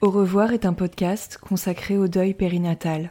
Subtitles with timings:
[0.00, 3.10] Au revoir est un podcast consacré au deuil périnatal.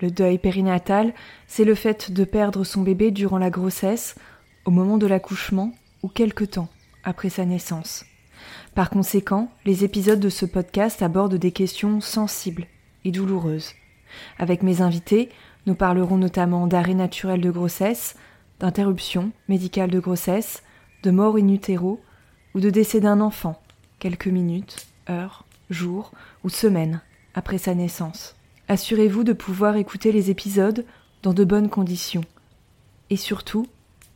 [0.00, 1.14] Le deuil périnatal,
[1.46, 4.16] c'est le fait de perdre son bébé durant la grossesse,
[4.64, 5.70] au moment de l'accouchement
[6.02, 6.68] ou quelque temps
[7.04, 8.04] après sa naissance.
[8.74, 12.66] Par conséquent, les épisodes de ce podcast abordent des questions sensibles
[13.04, 13.74] et douloureuses.
[14.36, 15.28] Avec mes invités,
[15.66, 18.16] nous parlerons notamment d'arrêt naturel de grossesse,
[18.58, 20.64] d'interruption médicale de grossesse,
[21.04, 22.00] de mort in utero
[22.56, 23.62] ou de décès d'un enfant,
[24.00, 26.12] quelques minutes, heures, jours
[26.44, 27.00] ou semaines
[27.34, 28.36] après sa naissance.
[28.68, 30.84] Assurez-vous de pouvoir écouter les épisodes
[31.22, 32.24] dans de bonnes conditions.
[33.08, 33.66] Et surtout,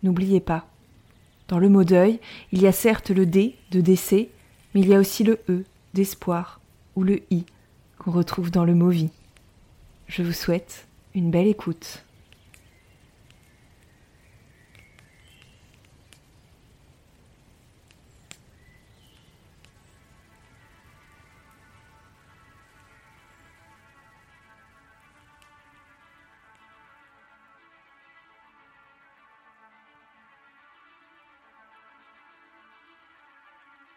[0.03, 0.67] n'oubliez pas,
[1.49, 2.21] dans le mot deuil,
[2.53, 4.31] il y a certes le D de décès,
[4.75, 6.61] mais il y a aussi le E d'espoir
[6.97, 7.45] ou le I
[7.99, 9.11] qu'on retrouve dans le mot vie.
[10.07, 12.04] Je vous souhaite une belle écoute.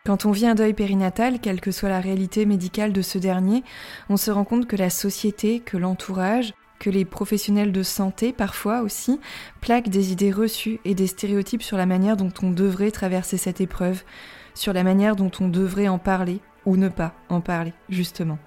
[0.08, 3.66] Quand on vit un deuil périnatal, quelle que soit la réalité médicale de ce dernier,
[4.09, 8.83] on se rend compte que la société, que l'entourage, que les professionnels de santé parfois
[8.83, 9.19] aussi
[9.59, 13.59] plaquent des idées reçues et des stéréotypes sur la manière dont on devrait traverser cette
[13.59, 14.03] épreuve,
[14.53, 18.39] sur la manière dont on devrait en parler ou ne pas en parler, justement.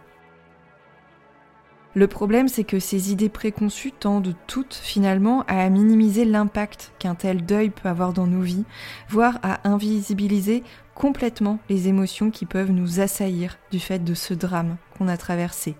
[2.00, 7.44] Le problème, c'est que ces idées préconçues tendent toutes finalement à minimiser l'impact qu'un tel
[7.44, 8.64] deuil peut avoir dans nos vies,
[9.10, 10.64] voire à invisibiliser
[10.94, 15.76] complètement les émotions qui peuvent nous assaillir du fait de ce drame qu'on a traversé.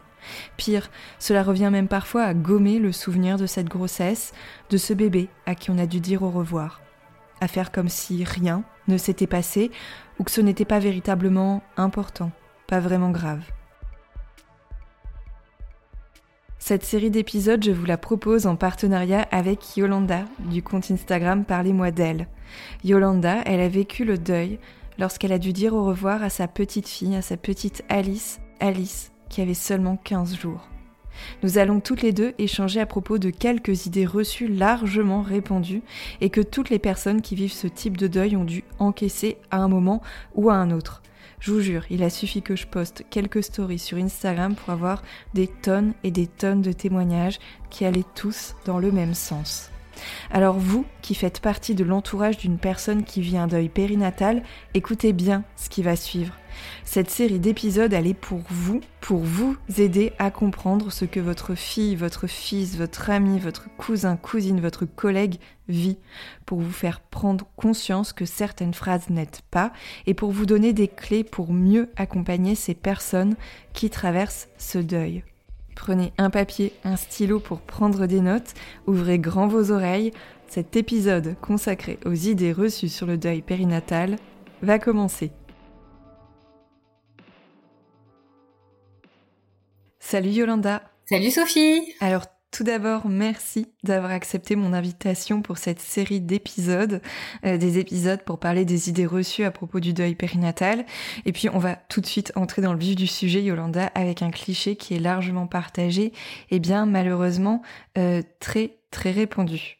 [0.58, 4.34] Pire, cela revient même parfois à gommer le souvenir de cette grossesse,
[4.68, 6.82] de ce bébé à qui on a dû dire au revoir.
[7.40, 9.70] À faire comme si rien ne s'était passé
[10.18, 12.30] ou que ce n'était pas véritablement important,
[12.66, 13.40] pas vraiment grave.
[16.62, 21.90] Cette série d'épisodes, je vous la propose en partenariat avec Yolanda du compte Instagram Parlez-moi
[21.90, 22.28] d'elle.
[22.84, 24.58] Yolanda, elle a vécu le deuil
[24.98, 29.10] lorsqu'elle a dû dire au revoir à sa petite fille, à sa petite Alice, Alice,
[29.30, 30.68] qui avait seulement 15 jours.
[31.42, 35.82] Nous allons toutes les deux échanger à propos de quelques idées reçues largement répandues
[36.20, 39.56] et que toutes les personnes qui vivent ce type de deuil ont dû encaisser à
[39.56, 40.02] un moment
[40.34, 41.02] ou à un autre.
[41.40, 45.02] Je vous jure, il a suffi que je poste quelques stories sur Instagram pour avoir
[45.32, 47.38] des tonnes et des tonnes de témoignages
[47.70, 49.70] qui allaient tous dans le même sens.
[50.30, 54.42] Alors vous, qui faites partie de l'entourage d'une personne qui vit un deuil périnatal,
[54.74, 56.34] écoutez bien ce qui va suivre.
[56.84, 61.54] Cette série d'épisodes, elle est pour vous, pour vous aider à comprendre ce que votre
[61.54, 65.36] fille, votre fils, votre ami, votre cousin, cousine, votre collègue
[65.68, 65.98] vit,
[66.46, 69.72] pour vous faire prendre conscience que certaines phrases n'aident pas
[70.06, 73.36] et pour vous donner des clés pour mieux accompagner ces personnes
[73.72, 75.24] qui traversent ce deuil.
[75.76, 78.52] Prenez un papier, un stylo pour prendre des notes,
[78.86, 80.12] ouvrez grand vos oreilles.
[80.46, 84.16] Cet épisode consacré aux idées reçues sur le deuil périnatal
[84.62, 85.30] va commencer.
[90.00, 90.82] Salut Yolanda.
[91.04, 91.94] Salut Sophie.
[92.00, 97.00] Alors tout d'abord, merci d'avoir accepté mon invitation pour cette série d'épisodes,
[97.44, 100.84] euh, des épisodes pour parler des idées reçues à propos du deuil périnatal.
[101.26, 104.22] Et puis, on va tout de suite entrer dans le vif du sujet, Yolanda, avec
[104.22, 106.12] un cliché qui est largement partagé
[106.50, 107.62] et bien malheureusement
[107.96, 109.78] euh, très très répandu.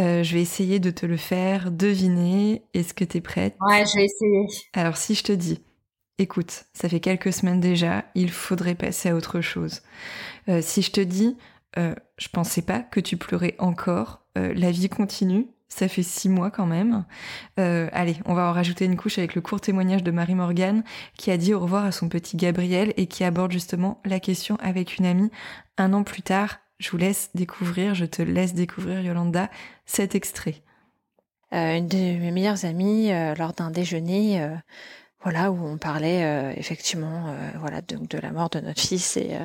[0.00, 2.62] Euh, je vais essayer de te le faire deviner.
[2.74, 3.54] Est-ce que tu es prête?
[3.60, 4.46] Ouais, je vais essayer.
[4.72, 5.60] Alors, si je te dis,
[6.18, 9.82] écoute, ça fait quelques semaines déjà, il faudrait passer à autre chose.
[10.60, 11.36] si je te dis,
[11.78, 14.20] euh, je pensais pas que tu pleurais encore.
[14.36, 15.48] Euh, la vie continue.
[15.68, 17.06] Ça fait six mois quand même.
[17.58, 20.84] Euh, allez, on va en rajouter une couche avec le court témoignage de Marie Morgan
[21.16, 24.56] qui a dit au revoir à son petit Gabriel et qui aborde justement la question
[24.60, 25.30] avec une amie
[25.78, 26.58] un an plus tard.
[26.78, 29.48] Je vous laisse découvrir, je te laisse découvrir Yolanda
[29.86, 30.62] cet extrait.
[31.52, 34.46] une de mes meilleures amies lors d'un déjeuner,
[35.22, 39.38] voilà où on parlait effectivement, voilà de, de, la mort de notre fils et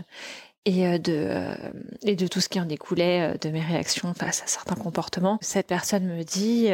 [0.68, 1.56] et euh, de, euh,
[2.04, 5.40] et de tout ce qui en découlait, euh, de mes réactions face à certains comportements.
[5.42, 6.70] Cette personne me dit,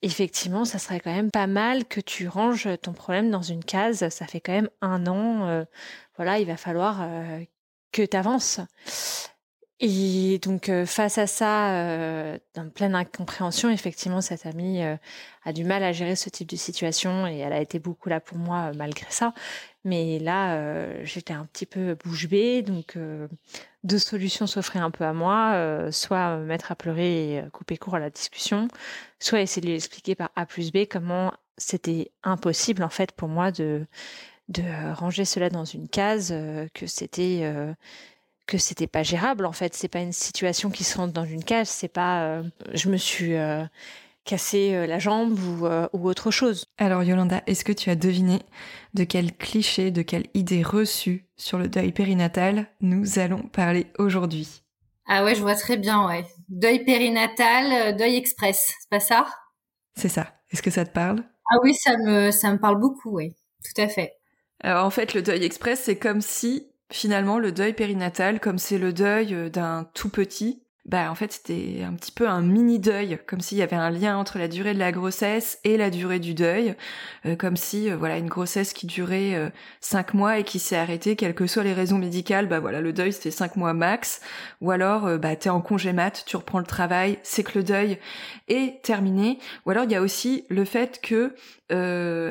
[0.00, 4.08] effectivement, ça serait quand même pas mal que tu ranges ton problème dans une case.
[4.08, 5.46] Ça fait quand même un an.
[5.46, 5.64] Euh,
[6.16, 7.40] voilà, il va falloir euh,
[7.92, 8.60] que tu avances.
[9.80, 15.64] Et donc, euh, face à ça, euh, dans pleine incompréhension, effectivement, cette amie a du
[15.64, 18.72] mal à gérer ce type de situation et elle a été beaucoup là pour moi
[18.74, 19.34] malgré ça.
[19.84, 22.96] Mais là, j'étais un petit peu bouche bée, donc
[23.82, 27.96] deux solutions s'offraient un peu à moi, soit me mettre à pleurer et couper court
[27.96, 28.68] à la discussion,
[29.18, 33.28] soit essayer de lui expliquer par A plus B comment c'était impossible en fait pour
[33.28, 33.86] moi de
[34.50, 34.62] de
[34.94, 36.34] ranger cela dans une case,
[36.74, 37.50] que c'était
[38.46, 39.74] que c'était pas gérable en fait.
[39.74, 41.68] C'est pas une situation qui se rentre dans une case.
[41.68, 42.42] C'est pas,
[42.72, 43.34] je me suis
[44.24, 46.66] casser euh, la jambe euh, ou, autre chose.
[46.78, 48.40] Alors Yolanda, est-ce que tu as deviné
[48.94, 54.62] de quel cliché, de quelle idée reçue sur le deuil périnatal nous allons parler aujourd'hui?
[55.06, 56.24] Ah ouais, je vois très bien, ouais.
[56.48, 59.26] Deuil périnatal, euh, deuil express, c'est pas ça?
[59.96, 60.32] C'est ça.
[60.50, 61.22] Est-ce que ça te parle?
[61.50, 63.34] Ah oui, ça me, ça me parle beaucoup, oui.
[63.62, 64.14] Tout à fait.
[64.60, 68.78] Alors en fait, le deuil express, c'est comme si finalement le deuil périnatal, comme c'est
[68.78, 73.18] le deuil d'un tout petit, bah en fait c'était un petit peu un mini deuil,
[73.26, 76.18] comme s'il y avait un lien entre la durée de la grossesse et la durée
[76.18, 76.74] du deuil,
[77.24, 79.48] euh, comme si euh, voilà une grossesse qui durait euh,
[79.80, 82.92] cinq mois et qui s'est arrêtée, quelles que soient les raisons médicales, bah voilà le
[82.92, 84.20] deuil c'était cinq mois max,
[84.60, 87.98] ou alors bah t'es en congé mat, tu reprends le travail, c'est que le deuil
[88.48, 91.34] est terminé, ou alors il y a aussi le fait que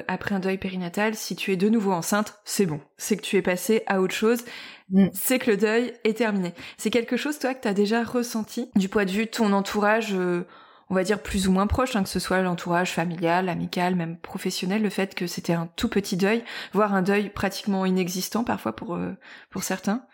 [0.08, 3.36] après un deuil périnatal, si tu es de nouveau enceinte, c'est bon, c'est que tu
[3.36, 4.46] es passé à autre chose
[4.94, 5.08] Mm.
[5.12, 6.54] c'est que le deuil est terminé.
[6.78, 10.46] C'est quelque chose, toi, que tu déjà ressenti du point de vue ton entourage, euh,
[10.90, 14.18] on va dire plus ou moins proche, hein, que ce soit l'entourage familial, amical, même
[14.18, 16.44] professionnel, le fait que c'était un tout petit deuil,
[16.74, 19.14] voire un deuil pratiquement inexistant parfois pour, euh,
[19.50, 20.06] pour certains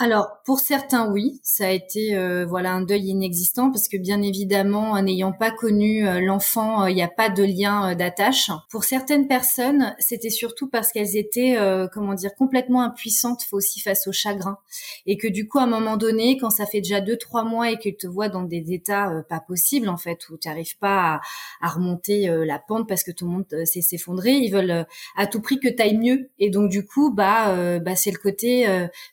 [0.00, 4.22] alors pour certains oui, ça a été euh, voilà un deuil inexistant parce que bien
[4.22, 8.52] évidemment n'ayant pas connu euh, l'enfant, euh, il n'y a pas de lien d'attache.
[8.70, 11.56] Pour certaines personnes, c'était surtout parce qu'elles étaient
[11.92, 14.58] comment dire complètement impuissantes aussi face au chagrin
[15.06, 17.70] et que du coup à un moment donné, quand ça fait déjà deux trois mois
[17.72, 21.20] et qu'ils te voient dans des états pas possibles en fait où tu n'arrives pas
[21.60, 24.86] à, remonter la pente parce que tout le monde s'est s'effondré, ils veulent
[25.16, 28.18] à tout prix que tu ailles mieux et donc du coup bah bah c'est le
[28.18, 28.66] côté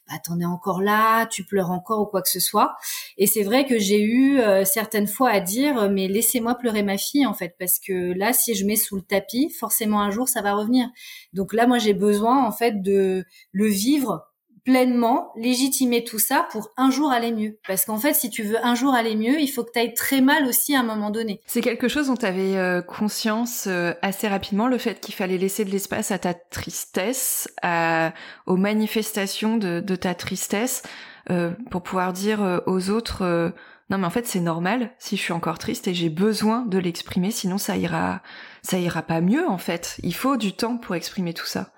[0.08, 2.76] bah t'en es encore là, tu pleures encore ou quoi que ce soit.
[3.18, 6.84] Et c'est vrai que j'ai eu euh, certaines fois à dire, euh, mais laissez-moi pleurer
[6.84, 10.12] ma fille en fait, parce que là, si je mets sous le tapis, forcément un
[10.12, 10.88] jour ça va revenir.
[11.34, 14.28] Donc là, moi j'ai besoin en fait de le vivre
[14.66, 17.58] pleinement, légitimer tout ça pour un jour aller mieux.
[17.68, 19.94] Parce qu'en fait, si tu veux un jour aller mieux, il faut que tu ailles
[19.94, 21.40] très mal aussi à un moment donné.
[21.46, 25.38] C'est quelque chose dont tu avais euh, conscience euh, assez rapidement, le fait qu'il fallait
[25.38, 28.12] laisser de l'espace à ta tristesse, à,
[28.48, 30.82] aux manifestations de, de ta tristesse,
[31.30, 33.54] euh, pour pouvoir dire aux autres...
[33.90, 36.80] non mais en fait c'est normal si je suis encore triste et j'ai besoin de
[36.80, 38.22] l'exprimer sinon ça ira
[38.64, 39.98] ça ira pas mieux en fait.
[40.02, 41.72] Il faut du temps pour exprimer tout ça.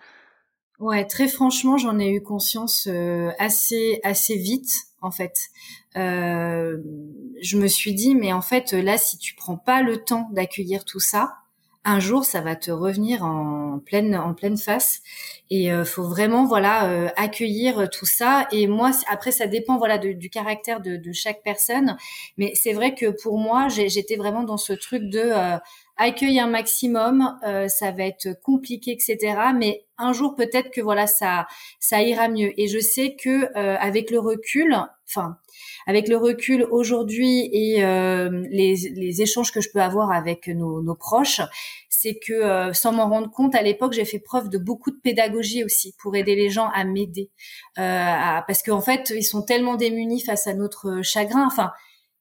[0.79, 4.71] Ouais, très franchement, j'en ai eu conscience euh, assez assez vite
[5.01, 5.49] en fait.
[5.95, 6.77] Euh,
[7.41, 10.85] je me suis dit mais en fait là si tu prends pas le temps d'accueillir
[10.85, 11.33] tout ça,
[11.83, 15.01] un jour ça va te revenir en pleine en pleine face.
[15.49, 18.47] Et euh, faut vraiment voilà euh, accueillir tout ça.
[18.51, 21.97] Et moi après ça dépend voilà du caractère de, de, chaque personne.
[22.37, 25.57] Mais c'est vrai que pour moi j'étais vraiment dans ce truc de euh,
[25.97, 29.17] accueille un maximum, euh, ça va être compliqué, etc.
[29.55, 31.47] Mais un jour peut-être que voilà ça
[31.79, 32.51] ça ira mieux.
[32.59, 34.75] Et je sais que euh, avec le recul,
[35.07, 35.37] enfin
[35.87, 40.81] avec le recul aujourd'hui et euh, les, les, échanges que je peux avoir avec nos,
[40.81, 41.41] nos proches,
[41.89, 45.63] c'est que sans m'en rendre compte, à l'époque, j'ai fait preuve de beaucoup de pédagogie
[45.63, 47.31] aussi pour aider les gens à m'aider,
[47.75, 51.47] parce qu'en fait, ils sont tellement démunis face à notre chagrin.
[51.47, 51.71] Enfin,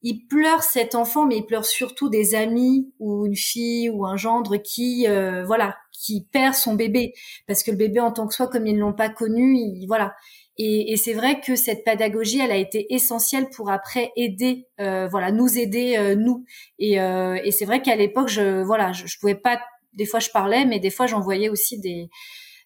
[0.06, 4.16] il pleure cet enfant, mais il pleure surtout des amis ou une fille ou un
[4.16, 7.12] gendre qui, euh, voilà, qui perd son bébé
[7.48, 9.84] parce que le bébé en tant que soi, comme ils ne l'ont pas connu, il,
[9.88, 10.14] voilà.
[10.58, 15.32] Et, c'est vrai que cette pédagogie, elle a été essentielle pour après aider, euh, voilà,
[15.32, 16.44] nous aider euh, nous.
[16.78, 19.60] Et, et c'est vrai qu'à l'époque, je, voilà, je, je pouvais pas.
[19.92, 22.08] Des fois, je parlais, mais des fois, j'envoyais aussi des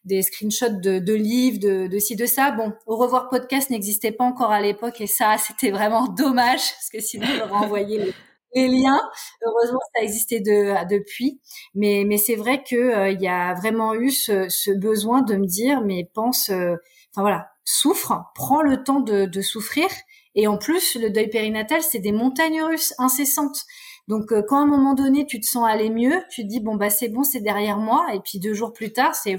[0.05, 2.51] des screenshots de, de livres, de, de ci, de ça.
[2.53, 6.91] Bon, au revoir podcast n'existait pas encore à l'époque et ça, c'était vraiment dommage parce
[6.93, 8.13] que sinon j'aurais envoyé
[8.55, 9.01] les, liens.
[9.47, 11.41] Heureusement, ça existait de, depuis.
[11.75, 15.37] Mais, mais c'est vrai que euh, il y a vraiment eu ce, ce, besoin de
[15.37, 16.75] me dire, mais pense, euh,
[17.13, 19.87] enfin voilà, souffre, prends le temps de, de souffrir.
[20.35, 23.65] Et en plus, le deuil périnatal, c'est des montagnes russes incessantes.
[24.11, 26.59] Donc euh, quand à un moment donné tu te sens aller mieux, tu te dis
[26.59, 29.37] bon bah c'est bon, c'est derrière moi, et puis deux jours plus tard c'est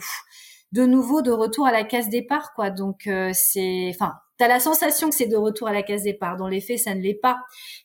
[0.71, 2.69] de nouveau de retour à la case départ, quoi.
[2.69, 6.37] Donc euh, c'est, enfin, t'as la sensation que c'est de retour à la case départ.
[6.37, 7.39] Dans les faits, ça ne l'est pas.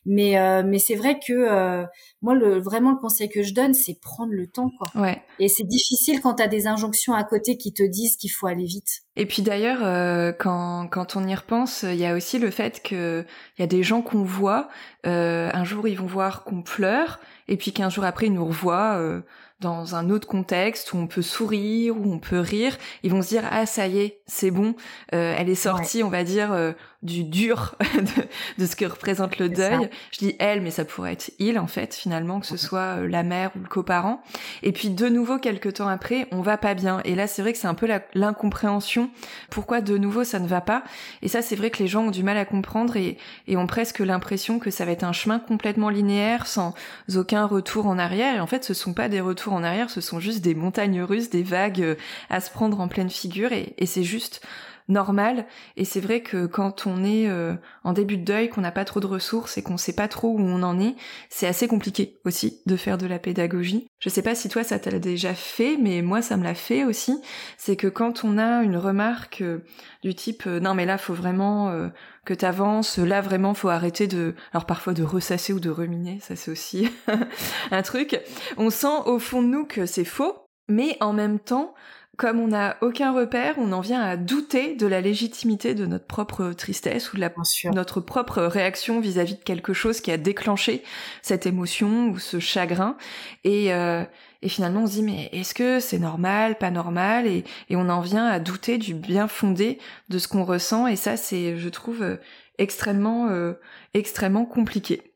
[0.05, 1.85] Mais euh, mais c'est vrai que euh,
[2.21, 5.01] moi, le vraiment le conseil que je donne, c'est prendre le temps, quoi.
[5.01, 5.21] Ouais.
[5.39, 8.65] Et c'est difficile quand t'as des injonctions à côté qui te disent qu'il faut aller
[8.65, 9.03] vite.
[9.17, 12.83] Et puis d'ailleurs, euh, quand, quand on y repense, il y a aussi le fait
[12.83, 13.25] que
[13.57, 14.69] il y a des gens qu'on voit,
[15.07, 18.45] euh, un jour ils vont voir qu'on pleure, et puis qu'un jour après ils nous
[18.45, 19.21] revoient euh,
[19.59, 23.29] dans un autre contexte où on peut sourire, où on peut rire, ils vont se
[23.29, 24.75] dire ah ça y est, c'est bon,
[25.13, 26.73] euh, elle est sortie, on va dire euh,
[27.03, 29.89] du dur de, de, ce que représente le deuil.
[30.11, 33.07] Je dis elle, mais ça pourrait être il en fait finalement, que ce soit euh,
[33.07, 34.21] la mère ou le coparent.
[34.63, 37.01] Et puis de nouveau quelques temps après, on va pas bien.
[37.05, 39.11] Et là c'est vrai que c'est un peu l'incompréhension.
[39.51, 40.83] Pourquoi de nouveau ça ne va pas?
[41.21, 43.67] Et ça c'est vrai que les gens ont du mal à comprendre et, et ont
[43.67, 46.73] presque l'impression que ça va être un chemin complètement linéaire sans
[47.15, 48.37] aucun retour en arrière.
[48.37, 51.03] Et en fait ce sont pas des retours en arrière, ce sont juste des montagnes
[51.03, 51.95] russes, des vagues euh,
[52.31, 54.41] à se prendre en pleine figure et, et c'est juste
[54.87, 55.45] normal.
[55.75, 58.85] Et c'est vrai que quand on est euh, en début de deuil, qu'on n'a pas
[58.85, 60.95] trop de ressources et qu'on sait pas trop où on en est,
[61.29, 63.87] c'est assez compliqué aussi de faire de la pédagogie.
[63.99, 66.83] Je sais pas si toi ça t'a déjà fait, mais moi ça me l'a fait
[66.83, 67.21] aussi.
[67.57, 69.59] C'est que quand on a une remarque euh,
[70.03, 71.89] du type non mais là faut vraiment
[72.25, 76.35] que t'avances, là vraiment faut arrêter de, alors parfois de ressasser ou de ruminer, ça
[76.35, 76.89] c'est aussi
[77.71, 78.19] un truc.
[78.57, 81.73] On sent au fond de nous que c'est faux, mais en même temps,
[82.17, 86.07] comme on n'a aucun repère, on en vient à douter de la légitimité de notre
[86.07, 87.31] propre tristesse ou de la,
[87.73, 90.83] notre propre réaction vis-à-vis de quelque chose qui a déclenché
[91.21, 92.97] cette émotion ou ce chagrin.
[93.43, 94.03] Et, euh,
[94.41, 97.27] et finalement, on se dit mais est-ce que c'est normal, pas normal?
[97.27, 99.77] Et, et on en vient à douter du bien fondé
[100.09, 100.87] de ce qu'on ressent.
[100.87, 102.17] Et ça, c'est, je trouve, euh,
[102.57, 103.53] extrêmement, euh,
[103.93, 105.06] extrêmement compliqué.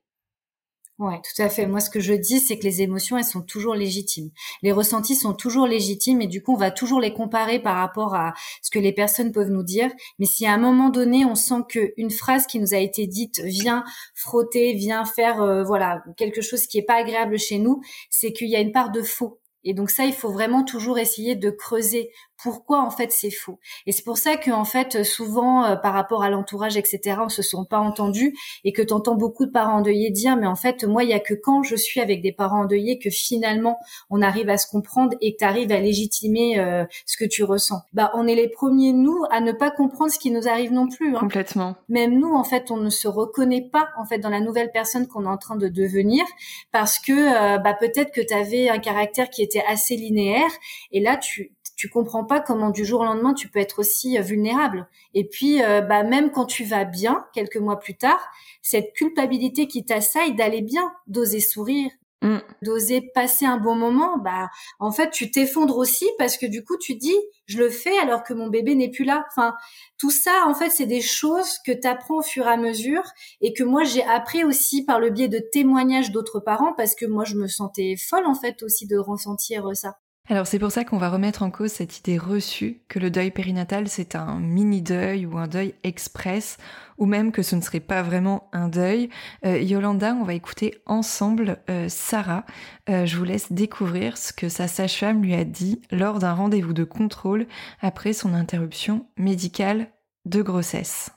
[1.01, 1.65] Ouais, tout à fait.
[1.65, 4.29] Moi, ce que je dis, c'est que les émotions, elles sont toujours légitimes.
[4.61, 8.13] Les ressentis sont toujours légitimes et du coup, on va toujours les comparer par rapport
[8.13, 9.89] à ce que les personnes peuvent nous dire.
[10.19, 13.39] Mais si à un moment donné, on sent qu'une phrase qui nous a été dite
[13.39, 17.81] vient frotter, vient faire, euh, voilà, quelque chose qui est pas agréable chez nous,
[18.11, 19.39] c'est qu'il y a une part de faux.
[19.63, 23.59] Et donc ça, il faut vraiment toujours essayer de creuser pourquoi en fait c'est faux.
[23.85, 27.29] Et c'est pour ça que en fait souvent euh, par rapport à l'entourage etc on
[27.29, 30.83] se sent pas entendu et que t'entends beaucoup de parents endeuillés dire mais en fait
[30.83, 33.79] moi il y a que quand je suis avec des parents endeuillés que finalement
[34.09, 37.43] on arrive à se comprendre et que tu arrives à légitimer euh, ce que tu
[37.43, 37.81] ressens.
[37.93, 40.87] Bah on est les premiers nous à ne pas comprendre ce qui nous arrive non
[40.87, 41.15] plus.
[41.15, 41.19] Hein.
[41.19, 41.75] Complètement.
[41.89, 45.07] Même nous en fait on ne se reconnaît pas en fait dans la nouvelle personne
[45.07, 46.23] qu'on est en train de devenir
[46.71, 50.51] parce que euh, bah peut-être que tu avais un caractère qui était assez linéaire
[50.91, 54.15] et là tu tu comprends pas comment du jour au lendemain tu peux être aussi
[54.15, 54.87] euh, vulnérable.
[55.15, 58.23] Et puis, euh, bah même quand tu vas bien, quelques mois plus tard,
[58.61, 61.89] cette culpabilité qui t'assaille d'aller bien, d'oser sourire,
[62.21, 62.37] mm.
[62.61, 66.77] d'oser passer un bon moment, bah en fait tu t'effondres aussi parce que du coup
[66.77, 69.25] tu dis je le fais alors que mon bébé n'est plus là.
[69.31, 69.55] Enfin,
[69.97, 73.09] tout ça en fait c'est des choses que tu apprends au fur et à mesure
[73.41, 77.07] et que moi j'ai appris aussi par le biais de témoignages d'autres parents parce que
[77.07, 79.97] moi je me sentais folle en fait aussi de ressentir ça.
[80.29, 83.31] Alors c'est pour ça qu'on va remettre en cause cette idée reçue que le deuil
[83.31, 86.57] périnatal c'est un mini deuil ou un deuil express
[86.97, 89.09] ou même que ce ne serait pas vraiment un deuil.
[89.45, 92.45] Euh, Yolanda, on va écouter ensemble euh, Sarah.
[92.89, 96.73] Euh, je vous laisse découvrir ce que sa sage-femme lui a dit lors d'un rendez-vous
[96.73, 97.47] de contrôle
[97.81, 99.87] après son interruption médicale
[100.25, 101.09] de grossesse.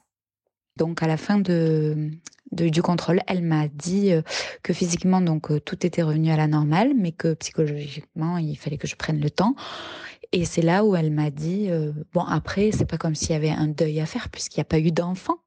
[0.76, 2.10] Donc à la fin de,
[2.54, 4.22] du contrôle, elle m'a dit euh,
[4.62, 8.78] que physiquement, donc euh, tout était revenu à la normale, mais que psychologiquement, il fallait
[8.78, 9.54] que je prenne le temps.
[10.32, 13.34] Et c'est là où elle m'a dit euh, bon après, c'est pas comme s'il y
[13.34, 15.38] avait un deuil à faire puisqu'il n'y a pas eu d'enfant,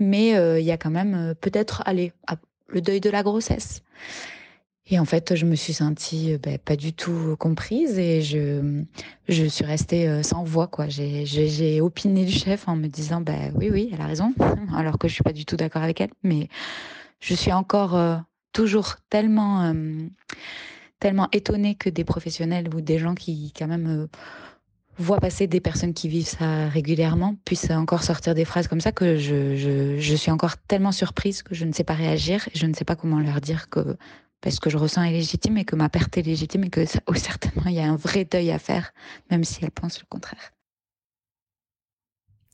[0.00, 0.30] mais
[0.60, 2.12] il y a quand même peut-être allez
[2.68, 3.82] le deuil de la grossesse.
[4.90, 8.82] Et en fait, je me suis sentie ben, pas du tout comprise et je,
[9.28, 10.66] je suis restée sans voix.
[10.66, 10.88] quoi.
[10.88, 14.34] J'ai opiné du chef en me disant ben oui, oui, elle a raison,
[14.76, 16.10] alors que je suis pas du tout d'accord avec elle.
[16.22, 16.48] Mais
[17.20, 18.22] je suis encore
[18.52, 19.74] toujours tellement,
[21.00, 24.08] tellement étonnée que des professionnels ou des gens qui, quand même,
[24.98, 28.92] voient passer des personnes qui vivent ça régulièrement puissent encore sortir des phrases comme ça
[28.92, 32.58] que je, je, je suis encore tellement surprise que je ne sais pas réagir et
[32.58, 33.96] je ne sais pas comment leur dire que
[34.44, 37.14] parce que je ressens est légitime et que ma perte est légitime et que oh,
[37.14, 38.92] certainement il y a un vrai deuil à faire,
[39.30, 40.52] même si elle pense le contraire.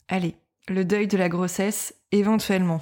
[0.06, 0.36] Allez,
[0.68, 2.80] le deuil de la grossesse, éventuellement.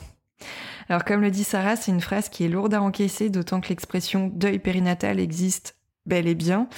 [0.90, 3.70] Alors comme le dit Sarah, c'est une phrase qui est lourde à encaisser, d'autant que
[3.70, 5.77] l'expression deuil périnatal existe
[6.08, 6.68] bel et bien.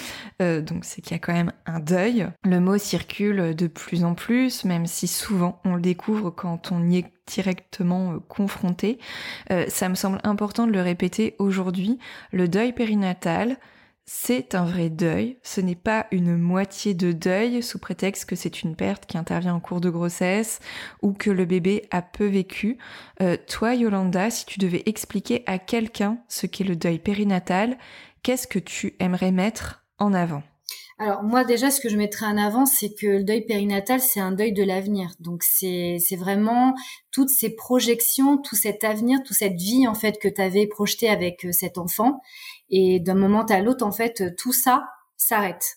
[0.43, 2.29] Euh, donc c'est qu'il y a quand même un deuil.
[2.45, 6.89] Le mot circule de plus en plus, même si souvent on le découvre quand on
[6.91, 8.99] y est directement euh, confronté.
[9.51, 11.99] Euh, ça me semble important de le répéter aujourd'hui.
[12.33, 13.57] Le deuil périnatal,
[14.13, 18.65] c'est un vrai deuil, ce n'est pas une moitié de deuil sous prétexte que c'est
[18.65, 20.59] une perte qui intervient en cours de grossesse
[21.01, 22.77] ou que le bébé a peu vécu.
[23.47, 27.77] Toi, Yolanda, si tu devais expliquer à quelqu'un ce qu'est le deuil périnatal,
[28.23, 30.43] qu'est-ce que tu aimerais mettre en avant?
[31.01, 34.21] Alors moi déjà, ce que je mettrais en avant, c'est que le deuil périnatal, c'est
[34.21, 35.15] un deuil de l'avenir.
[35.19, 36.75] Donc c'est vraiment
[37.11, 41.09] toutes ces projections, tout cet avenir, toute cette vie en fait que tu avais projeté
[41.09, 42.21] avec euh, cet enfant.
[42.69, 45.77] Et d'un moment à l'autre, en fait, tout ça s'arrête.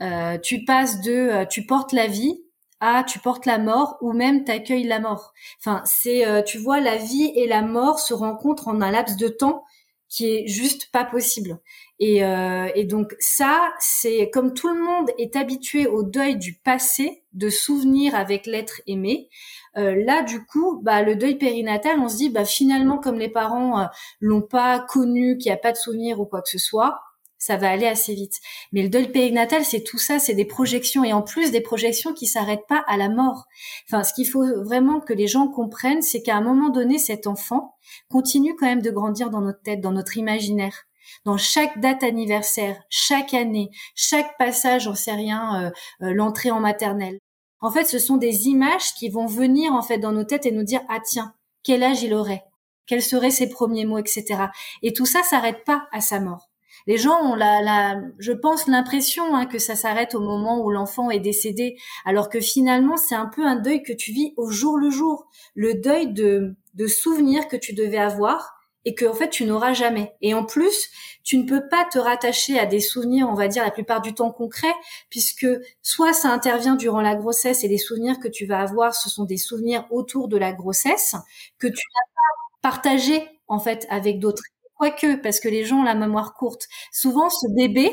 [0.00, 2.42] Euh, tu passes de euh, tu portes la vie
[2.80, 5.34] à tu portes la mort ou même t'accueilles la mort.
[5.60, 9.28] Enfin, c'est tu vois la vie et la mort se rencontrent en un laps de
[9.28, 9.62] temps
[10.08, 11.58] qui est juste pas possible.
[11.98, 16.54] Et, euh, et donc ça, c'est comme tout le monde est habitué au deuil du
[16.54, 19.28] passé, de souvenirs avec l'être aimé.
[19.76, 23.28] Euh, là, du coup, bah, le deuil périnatal, on se dit, bah, finalement, comme les
[23.28, 23.86] parents euh,
[24.20, 27.00] l'ont pas connu, qu'il n'y a pas de souvenir ou quoi que ce soit,
[27.44, 28.40] ça va aller assez vite.
[28.72, 32.14] Mais le deuil périnatal, c'est tout ça, c'est des projections et en plus des projections
[32.14, 33.44] qui s'arrêtent pas à la mort.
[33.86, 37.26] Enfin, ce qu'il faut vraiment que les gens comprennent, c'est qu'à un moment donné, cet
[37.26, 37.74] enfant
[38.08, 40.86] continue quand même de grandir dans notre tête, dans notre imaginaire
[41.26, 45.70] dans chaque date anniversaire, chaque année, chaque passage, on sait rien, euh,
[46.02, 47.18] euh, l'entrée en maternelle.
[47.60, 50.50] En fait, ce sont des images qui vont venir en fait dans nos têtes et
[50.50, 52.44] nous dire ah tiens, quel âge il aurait,
[52.86, 54.46] quels seraient ses premiers mots, etc.
[54.82, 56.48] Et tout ça s'arrête pas à sa mort.
[56.86, 61.10] Les gens ont la, je pense, l'impression hein, que ça s'arrête au moment où l'enfant
[61.10, 64.76] est décédé, alors que finalement c'est un peu un deuil que tu vis au jour
[64.76, 69.30] le jour, le deuil de, de souvenirs que tu devais avoir et que en fait
[69.30, 70.14] tu n'auras jamais.
[70.20, 70.90] Et en plus,
[71.22, 74.14] tu ne peux pas te rattacher à des souvenirs, on va dire la plupart du
[74.14, 74.74] temps concrets,
[75.10, 75.46] puisque
[75.82, 79.24] soit ça intervient durant la grossesse et les souvenirs que tu vas avoir, ce sont
[79.24, 81.14] des souvenirs autour de la grossesse
[81.58, 82.14] que tu n'as
[82.62, 84.42] pas partagé en fait avec d'autres.
[84.76, 86.66] Quoique, parce que les gens ont la mémoire courte.
[86.92, 87.90] Souvent, ce bébé,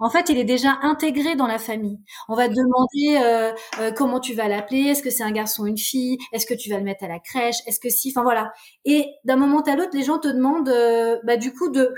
[0.00, 1.98] en fait, il est déjà intégré dans la famille.
[2.28, 5.64] On va te demander euh, euh, comment tu vas l'appeler, est-ce que c'est un garçon
[5.64, 8.10] ou une fille, est-ce que tu vas le mettre à la crèche, est-ce que si,
[8.10, 8.52] enfin voilà.
[8.86, 11.92] Et d'un moment à l'autre, les gens te demandent, euh, bah, du coup, de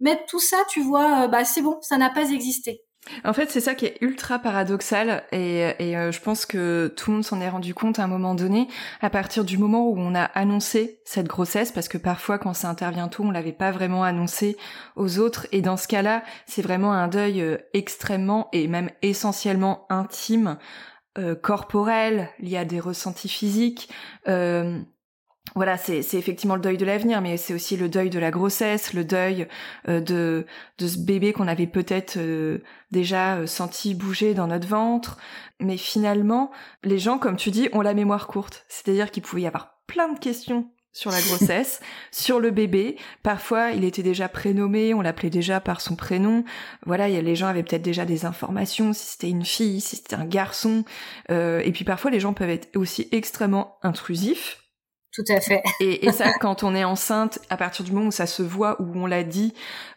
[0.00, 2.82] mettre tout ça, tu vois, bah c'est bon, ça n'a pas existé.
[3.24, 5.64] En fait, c'est ça qui est ultra paradoxal et,
[5.96, 8.68] euh, je pense que tout le monde s'en est rendu compte à un moment donné,
[9.00, 12.68] à partir du moment où on a annoncé cette grossesse, parce que parfois quand ça
[12.68, 14.56] intervient tout, on l'avait pas vraiment annoncé
[14.96, 19.86] aux autres et dans ce cas-là, c'est vraiment un deuil euh, extrêmement et même essentiellement
[19.88, 20.58] intime,
[21.18, 23.88] euh, corporel, lié à des ressentis physiques.
[25.48, 28.30] Euh, voilà, c'est effectivement le deuil de l'avenir, mais c'est aussi le deuil de la
[28.30, 29.48] grossesse, le deuil
[29.88, 30.46] euh, de,
[30.78, 32.58] de ce bébé qu'on avait peut-être euh,
[32.92, 35.18] déjà euh, senti bouger dans notre ventre.
[35.58, 36.50] Mais finalement,
[36.84, 38.64] les gens, comme tu dis, ont la mémoire courte.
[38.68, 41.80] C'est-à-dire qu'il pouvait y avoir plein de questions sur la grossesse,
[42.12, 42.96] sur le bébé.
[43.24, 46.44] Parfois, il était déjà prénommé, on l'appelait déjà par son prénom.
[46.86, 50.26] Voilà, les gens avaient peut-être déjà des informations, si c'était une fille, si c'était un
[50.26, 50.84] garçon.
[51.28, 54.59] et puis parfois, les gens peuvent être aussi extrêmement intrusifs
[55.12, 55.62] tout à fait.
[55.80, 58.80] et, et, ça, quand on est enceinte, à partir du moment où ça se voit,
[58.80, 59.54] où on l'a dit,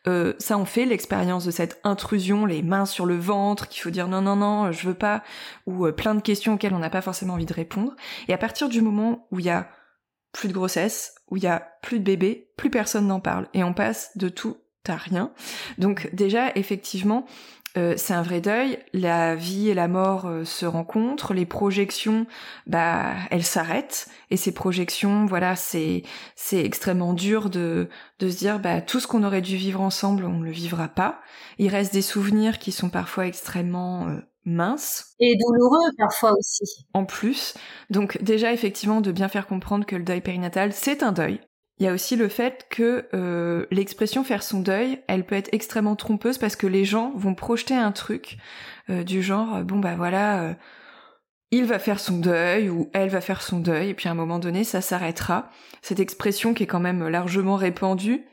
[0.08, 3.90] euh, ça on fait l'expérience de cette intrusion, les mains sur le ventre, qu'il faut
[3.90, 5.24] dire non, non, non, je veux pas,
[5.68, 7.96] ou euh, plein de questions auxquelles on n'a pas forcément envie de répondre.
[8.28, 9.70] Et à partir du moment où il y a
[10.32, 13.48] plus de grossesse, où il y a plus de bébé, plus personne n'en parle.
[13.54, 15.32] Et on passe de tout à rien.
[15.78, 17.26] Donc déjà, effectivement,
[17.76, 18.78] euh, c'est un vrai deuil.
[18.94, 22.28] La vie et la mort euh, se rencontrent, les projections,
[22.68, 24.08] bah, elles s'arrêtent.
[24.30, 26.04] Et ces projections, voilà, c'est
[26.36, 30.26] c'est extrêmement dur de de se dire, bah, tout ce qu'on aurait dû vivre ensemble,
[30.26, 31.20] on ne le vivra pas.
[31.58, 35.16] Il reste des souvenirs qui sont parfois extrêmement euh, minces.
[35.20, 36.86] Et douloureux parfois aussi.
[36.94, 37.56] En plus.
[37.90, 41.40] Donc déjà, effectivement, de bien faire comprendre que le deuil périnatal, c'est un deuil.
[41.84, 45.50] Il y a aussi le fait que euh, l'expression faire son deuil, elle peut être
[45.52, 48.38] extrêmement trompeuse parce que les gens vont projeter un truc
[48.90, 50.54] euh, du genre bon bah voilà, euh,
[51.52, 54.16] il va faire son deuil ou elle va faire son deuil et puis à un
[54.16, 55.52] moment donné ça s'arrêtera.
[55.82, 58.24] Cette expression qui est quand même largement répandue,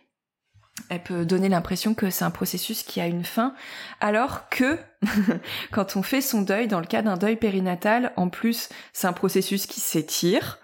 [0.88, 3.56] elle peut donner l'impression que c'est un processus qui a une fin,
[3.98, 4.78] alors que
[5.72, 9.12] quand on fait son deuil, dans le cas d'un deuil périnatal, en plus c'est un
[9.12, 10.60] processus qui s'étire,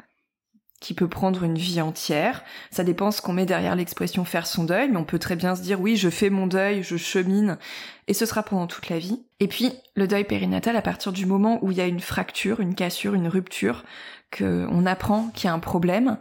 [0.87, 2.44] qui peut prendre une vie entière.
[2.70, 5.57] Ça dépend ce qu'on met derrière l'expression faire son deuil, mais on peut très bien
[5.57, 7.59] se dire oui, je fais mon deuil, je chemine,
[8.07, 9.27] et ce sera pendant toute la vie.
[9.40, 12.61] Et puis, le deuil périnatal, à partir du moment où il y a une fracture,
[12.61, 13.83] une cassure, une rupture,
[14.31, 16.18] qu'on apprend qu'il y a un problème,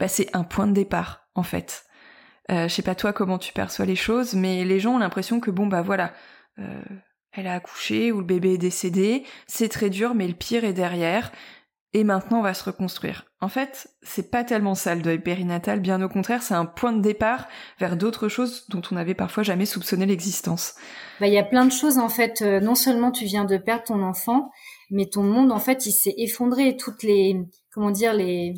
[0.00, 1.84] bah c'est un point de départ, en fait.
[2.50, 5.38] Euh, je sais pas toi comment tu perçois les choses, mais les gens ont l'impression
[5.38, 6.12] que bon bah voilà,
[6.58, 6.82] euh,
[7.30, 10.72] elle a accouché ou le bébé est décédé, c'est très dur, mais le pire est
[10.72, 11.30] derrière
[11.94, 13.24] et maintenant on va se reconstruire.
[13.40, 16.92] En fait, c'est pas tellement ça le deuil périnatal, bien au contraire, c'est un point
[16.92, 17.48] de départ
[17.78, 20.74] vers d'autres choses dont on n'avait parfois jamais soupçonné l'existence.
[21.20, 22.42] Bah, il y a plein de choses en fait.
[22.42, 24.50] Euh, non seulement tu viens de perdre ton enfant,
[24.90, 26.76] mais ton monde en fait il s'est effondré.
[26.76, 27.36] Toutes les
[27.72, 28.54] comment dire les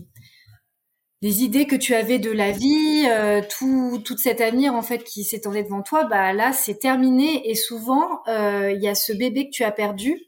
[1.22, 5.04] les idées que tu avais de la vie, euh, tout, toute cet avenir en fait
[5.04, 9.12] qui s'étendait devant toi, bah là c'est terminé et souvent euh, il y a ce
[9.12, 10.18] bébé que tu as perdu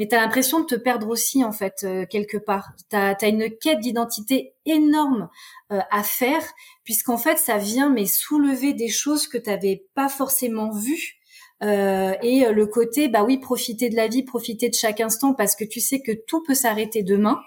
[0.00, 2.72] mais tu as l'impression de te perdre aussi en fait euh, quelque part.
[2.88, 5.28] Tu as, une quête d'identité énorme
[5.72, 6.42] euh, à faire
[6.84, 11.18] puisqu'en fait ça vient mais soulever des choses que tu n'avais pas forcément vues.
[11.62, 15.54] Euh, et le côté, bah oui, profiter de la vie, profiter de chaque instant parce
[15.54, 17.38] que tu sais que tout peut s'arrêter demain.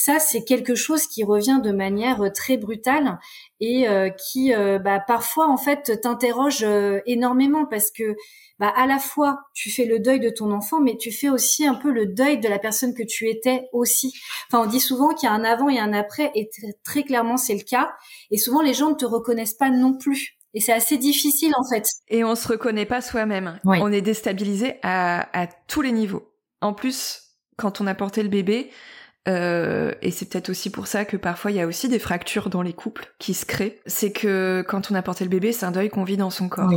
[0.00, 3.18] Ça, c'est quelque chose qui revient de manière très brutale
[3.58, 3.84] et
[4.16, 6.64] qui, bah, parfois, en fait, t'interroge
[7.04, 8.14] énormément parce que
[8.58, 11.66] bah, à la fois tu fais le deuil de ton enfant, mais tu fais aussi
[11.66, 14.12] un peu le deuil de la personne que tu étais aussi.
[14.46, 16.48] Enfin, on dit souvent qu'il y a un avant et un après, et
[16.84, 17.90] très clairement c'est le cas.
[18.30, 20.38] Et souvent les gens ne te reconnaissent pas non plus.
[20.54, 21.84] Et c'est assez difficile en fait.
[22.08, 23.58] Et on se reconnaît pas soi-même.
[23.64, 26.32] On est déstabilisé à, à tous les niveaux.
[26.60, 27.22] En plus,
[27.56, 28.70] quand on a porté le bébé,
[29.28, 32.48] euh, et c'est peut-être aussi pour ça que parfois il y a aussi des fractures
[32.48, 33.80] dans les couples qui se créent.
[33.86, 36.48] C'est que quand on a porté le bébé, c'est un deuil qu'on vit dans son
[36.48, 36.72] corps.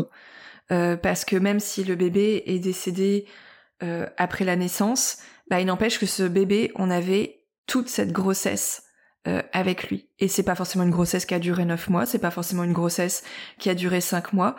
[0.72, 3.26] Euh, parce que même si le bébé est décédé
[3.84, 5.18] euh, après la naissance,
[5.50, 8.84] bah, il n'empêche que ce bébé, on avait toute cette grossesse
[9.28, 10.10] euh, avec lui.
[10.20, 12.74] Et c'est pas forcément une grossesse qui a duré neuf mois, c'est pas forcément une
[12.74, 13.24] grossesse
[13.60, 14.56] qui a duré cinq mois,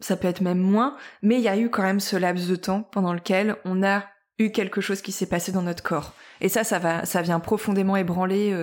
[0.00, 2.56] ça peut être même moins, mais il y a eu quand même ce laps de
[2.56, 4.04] temps pendant lequel on a
[4.38, 6.14] eu quelque chose qui s'est passé dans notre corps.
[6.40, 8.54] Et ça, ça va, ça vient profondément ébranler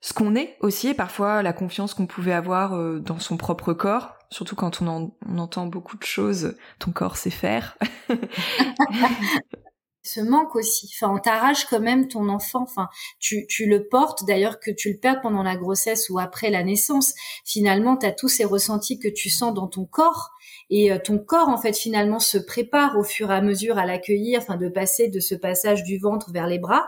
[0.00, 4.14] ce qu'on est aussi, et parfois la confiance qu'on pouvait avoir dans son propre corps,
[4.30, 7.76] surtout quand on, entend beaucoup de choses, ton corps sait faire.
[10.02, 10.90] ce manque aussi.
[10.94, 12.62] Enfin, on t'arrache quand même ton enfant.
[12.62, 16.50] Enfin, tu, tu le portes d'ailleurs que tu le perds pendant la grossesse ou après
[16.50, 17.14] la naissance.
[17.44, 20.30] Finalement, tu as tous ces ressentis que tu sens dans ton corps
[20.70, 23.86] et euh, ton corps en fait finalement se prépare au fur et à mesure à
[23.86, 26.86] l'accueillir, enfin de passer de ce passage du ventre vers les bras.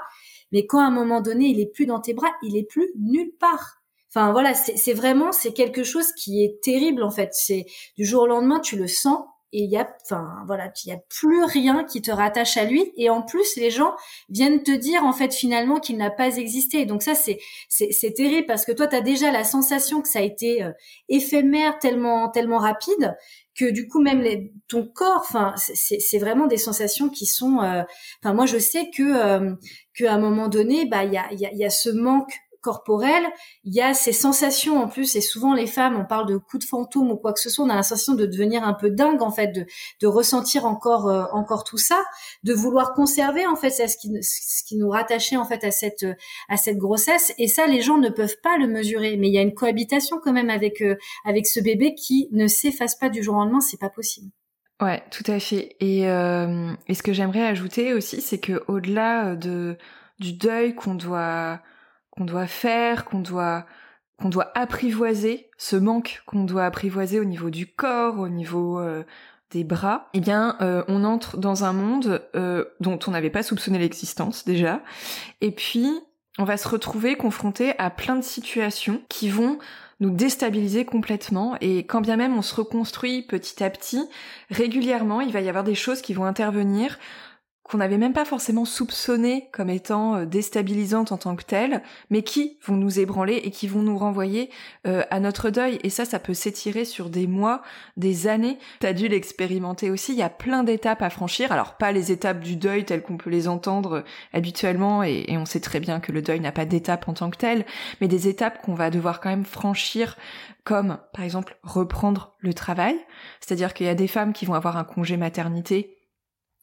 [0.52, 2.90] Mais quand à un moment donné, il est plus dans tes bras, il est plus
[2.98, 3.82] nulle part.
[4.12, 7.30] Enfin voilà, c'est vraiment c'est quelque chose qui est terrible en fait.
[7.32, 7.66] C'est
[7.96, 9.20] du jour au lendemain, tu le sens
[9.52, 12.64] et il y a, enfin voilà, il y a plus rien qui te rattache à
[12.64, 12.92] lui.
[12.96, 13.94] Et en plus, les gens
[14.28, 16.86] viennent te dire en fait finalement qu'il n'a pas existé.
[16.86, 17.38] Donc ça c'est
[17.68, 20.70] c'est terrible parce que toi tu as déjà la sensation que ça a été euh,
[21.08, 23.16] éphémère, tellement tellement rapide
[23.56, 27.82] que du coup même les, ton corps, enfin c'est vraiment des sensations qui sont, euh,
[28.22, 29.54] enfin moi je sais que euh,
[29.94, 33.24] qu'à un moment donné, bah il y a, y, a, y a ce manque corporelle,
[33.64, 36.64] il y a ces sensations en plus, et souvent les femmes, on parle de coups
[36.64, 38.90] de fantôme ou quoi que ce soit, on a la sensation de devenir un peu
[38.90, 42.02] dingue en fait, de, ressentir encore euh, encore tout ça,
[42.42, 46.06] de vouloir conserver en fait ce qui, ce qui nous rattachait en fait à cette
[46.48, 49.38] à cette grossesse, et ça les gens ne peuvent pas le mesurer, mais il y
[49.38, 53.22] a une cohabitation quand même avec euh, avec ce bébé qui ne s'efface pas du
[53.22, 54.30] jour au lendemain, c'est pas possible.
[54.80, 55.76] Ouais, tout à fait.
[55.80, 59.76] Et, euh, et ce que j'aimerais ajouter aussi, c'est que au-delà de
[60.20, 61.60] du deuil qu'on doit
[62.20, 63.64] qu'on doit faire, qu'on doit
[64.18, 69.04] qu'on doit apprivoiser, ce manque qu'on doit apprivoiser au niveau du corps, au niveau euh,
[69.50, 73.42] des bras, eh bien, euh, on entre dans un monde euh, dont on n'avait pas
[73.42, 74.82] soupçonné l'existence déjà,
[75.40, 75.88] et puis
[76.38, 79.58] on va se retrouver confronté à plein de situations qui vont
[80.00, 81.56] nous déstabiliser complètement.
[81.62, 84.06] Et quand bien même on se reconstruit petit à petit,
[84.50, 86.98] régulièrement il va y avoir des choses qui vont intervenir
[87.70, 92.22] qu'on n'avait même pas forcément soupçonné comme étant euh, déstabilisantes en tant que telles, mais
[92.22, 94.50] qui vont nous ébranler et qui vont nous renvoyer
[94.88, 95.78] euh, à notre deuil.
[95.84, 97.62] Et ça, ça peut s'étirer sur des mois,
[97.96, 98.58] des années.
[98.80, 100.12] T'as dû l'expérimenter aussi.
[100.12, 101.52] Il y a plein d'étapes à franchir.
[101.52, 104.02] Alors pas les étapes du deuil telles qu'on peut les entendre euh,
[104.32, 107.30] habituellement, et, et, on sait très bien que le deuil n'a pas d'étape en tant
[107.30, 107.64] que telle,
[108.00, 110.16] mais des étapes qu'on va devoir quand même franchir
[110.64, 112.96] comme par exemple reprendre le travail.
[113.40, 115.96] C'est-à-dire qu'il y a des femmes qui vont avoir un congé maternité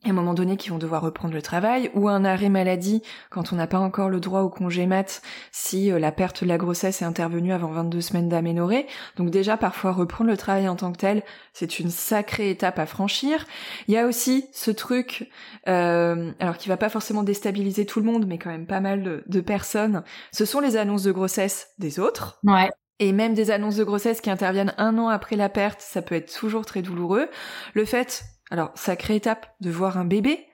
[0.05, 3.51] à un moment donné qui vont devoir reprendre le travail, ou un arrêt maladie quand
[3.51, 6.57] on n'a pas encore le droit au congé mat si euh, la perte de la
[6.57, 8.85] grossesse est intervenue avant 22 semaines d'aménorrhée.
[9.15, 12.85] Donc déjà parfois reprendre le travail en tant que tel, c'est une sacrée étape à
[12.85, 13.45] franchir.
[13.87, 15.29] Il y a aussi ce truc,
[15.67, 19.01] euh, alors qui va pas forcément déstabiliser tout le monde, mais quand même pas mal
[19.01, 22.39] de, de personnes, ce sont les annonces de grossesse des autres.
[22.43, 22.69] Ouais.
[22.99, 26.15] Et même des annonces de grossesse qui interviennent un an après la perte, ça peut
[26.15, 27.29] être toujours très douloureux.
[27.73, 30.45] Le fait alors, sacrée étape de voir un bébé.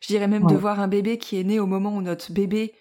[0.00, 2.74] Je dirais même de voir un bébé qui est né au moment où notre bébé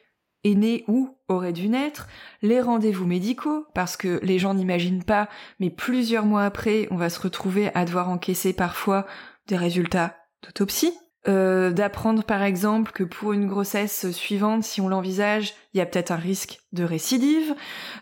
[0.43, 2.07] est né ou aurait dû naître,
[2.41, 5.27] les rendez-vous médicaux, parce que les gens n'imaginent pas,
[5.59, 9.07] mais plusieurs mois après, on va se retrouver à devoir encaisser parfois
[9.47, 10.93] des résultats d'autopsie.
[11.27, 15.85] Euh, d'apprendre par exemple que pour une grossesse suivante, si on l'envisage, il y a
[15.87, 17.55] peut-être un risque de récidive,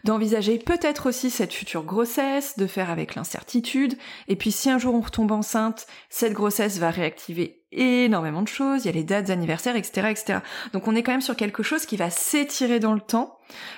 [0.04, 3.96] d'envisager peut-être aussi cette future grossesse, de faire avec l'incertitude,
[4.28, 8.84] et puis si un jour on retombe enceinte, cette grossesse va réactiver énormément de choses,
[8.84, 10.40] il y a les dates anniversaires, etc., etc.
[10.74, 13.38] Donc on est quand même sur quelque chose qui va s'étirer dans le temps,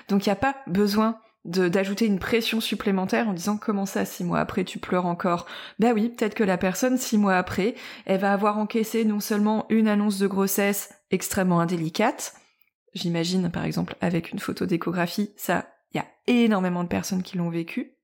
[0.09, 4.23] donc il n'y a pas besoin d'ajouter une pression supplémentaire en disant comment ça six
[4.23, 5.45] mois après tu pleures encore?
[5.79, 9.65] Bah oui peut-être que la personne six mois après elle va avoir encaissé non seulement
[9.69, 12.33] une annonce de grossesse extrêmement indélicate.
[12.93, 17.37] J'imagine par exemple avec une photo d'échographie ça il y a énormément de personnes qui
[17.37, 17.94] l'ont vécu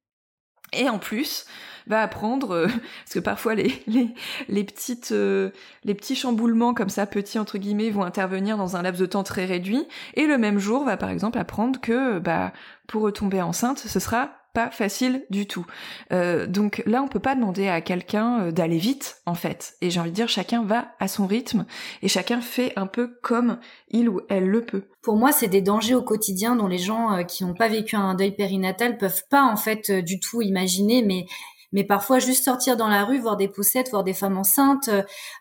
[0.74, 1.46] et en plus
[1.88, 2.68] va apprendre euh,
[3.04, 4.14] parce que parfois les les,
[4.48, 5.50] les petites euh,
[5.84, 9.24] les petits chamboulements comme ça petits entre guillemets vont intervenir dans un laps de temps
[9.24, 9.88] très réduit.
[10.16, 12.54] Et le même jour va par exemple apprendre que bah
[12.88, 15.66] pour retomber enceinte, ce sera pas facile du tout.
[16.12, 19.76] Euh, donc là, on peut pas demander à quelqu'un euh, d'aller vite, en fait.
[19.82, 21.66] Et j'ai envie de dire, chacun va à son rythme
[22.02, 23.60] et chacun fait un peu comme
[23.90, 24.84] il ou elle le peut.
[25.02, 27.96] Pour moi, c'est des dangers au quotidien dont les gens euh, qui n'ont pas vécu
[27.96, 31.04] un deuil périnatal peuvent pas en fait du tout imaginer.
[31.04, 31.26] Mais
[31.72, 34.90] mais parfois juste sortir dans la rue, voir des poussettes, voir des femmes enceintes,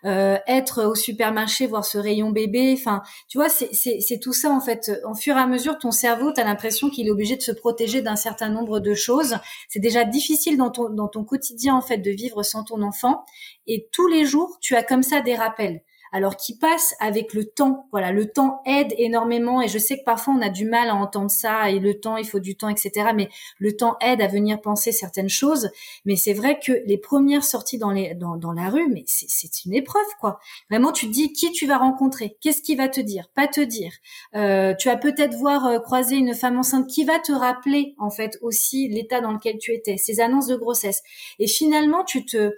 [0.05, 4.61] euh, être au supermarché, voir ce rayon bébé, enfin, tu vois, c'est tout ça en
[4.61, 4.91] fait.
[5.05, 7.51] En fur et à mesure, ton cerveau, tu as l'impression qu'il est obligé de se
[7.51, 9.37] protéger d'un certain nombre de choses.
[9.69, 13.23] C'est déjà difficile dans ton, dans ton quotidien en fait de vivre sans ton enfant,
[13.67, 17.45] et tous les jours, tu as comme ça des rappels alors qui passe avec le
[17.45, 17.87] temps.
[17.91, 20.95] Voilà, le temps aide énormément et je sais que parfois on a du mal à
[20.95, 23.11] entendre ça et le temps, il faut du temps, etc.
[23.15, 25.69] Mais le temps aide à venir penser certaines choses.
[26.05, 29.65] Mais c'est vrai que les premières sorties dans, les, dans, dans la rue, mais c'est
[29.65, 30.39] une épreuve, quoi.
[30.69, 33.61] Vraiment, tu te dis qui tu vas rencontrer, qu'est-ce qu'il va te dire, pas te
[33.61, 33.91] dire.
[34.35, 38.09] Euh, tu vas peut-être voir euh, croiser une femme enceinte qui va te rappeler en
[38.09, 41.01] fait aussi l'état dans lequel tu étais, ces annonces de grossesse.
[41.39, 42.53] Et finalement, tu te,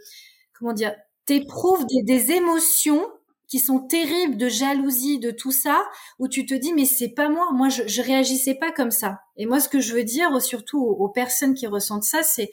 [0.57, 3.05] comment dire, t'éprouves des, des émotions
[3.53, 5.85] qui sont terribles de jalousie, de tout ça,
[6.17, 9.19] où tu te dis mais c'est pas moi, moi je, je réagissais pas comme ça.
[9.37, 12.49] Et moi ce que je veux dire surtout aux, personnes qui ressentent ça, c'est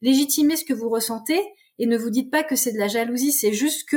[0.00, 1.42] légitimer ce que vous ressentez
[1.80, 3.96] et ne vous dites pas que c'est de la jalousie, c'est juste que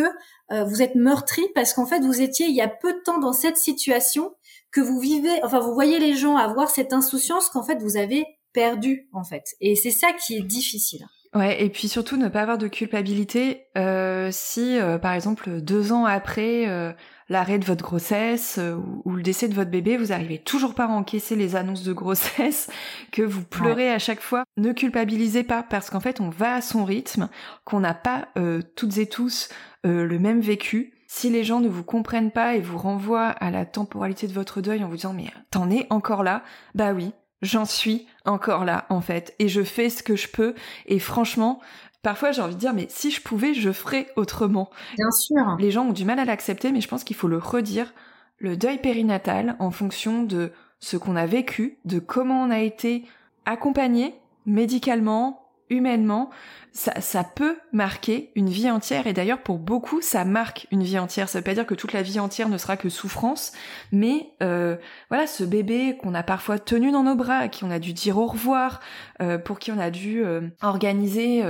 [0.52, 3.20] euh, vous êtes meurtri parce qu'en fait vous étiez il y a peu de temps
[3.20, 4.34] dans cette situation
[4.72, 8.26] que vous vivez, enfin vous voyez les gens avoir cette insouciance qu'en fait vous avez
[8.52, 9.43] perdu en fait.
[9.62, 11.06] Et c'est ça qui est difficile.
[11.38, 15.91] Ouais, et puis surtout ne pas avoir de culpabilité euh, si, euh, par exemple, deux
[15.91, 16.91] ans après euh,
[17.30, 20.86] l'arrêt de votre grossesse euh, ou, le décès de votre bébé, vous arrivez toujours pas
[20.86, 22.71] à encaisser les annonces de grossesse,
[23.12, 24.45] que vous pleurez à chaque fois.
[24.58, 27.30] Ne culpabilisez pas parce qu'en fait, on va à son rythme,
[27.65, 28.30] qu'on n'a pas
[28.76, 29.50] toutes et tous
[29.84, 30.93] le même vécu.
[31.06, 34.60] Si les gens ne vous comprennent pas et vous renvoient à la temporalité de votre
[34.60, 38.86] deuil en vous disant mais t'en es encore là, bah oui, j'en suis encore là
[38.89, 41.60] en fait et je fais ce que je peux et franchement
[42.02, 44.69] parfois j'ai envie de dire mais si je pouvais je ferais autrement.
[44.97, 45.58] Bien sûr.
[45.60, 47.93] Les gens ont du mal à l'accepter mais je pense qu'il faut le redire
[48.39, 53.04] le deuil périnatal en fonction de ce qu'on a vécu, de comment on a été
[53.45, 54.13] accompagné
[54.45, 56.30] médicalement, humainement,
[56.71, 59.08] ça, ça, peut marquer une vie entière.
[59.08, 61.27] Et d'ailleurs, pour beaucoup, ça marque une vie entière.
[61.27, 63.51] Ça veut pas dire que toute la vie entière ne sera que souffrance,
[63.91, 64.75] mais euh,
[65.10, 67.93] voilà, ce bébé qu'on a parfois tenu dans nos bras, à qui on a dû
[67.93, 68.80] dire au revoir,
[69.21, 71.43] euh, pour qui on a dû euh, organiser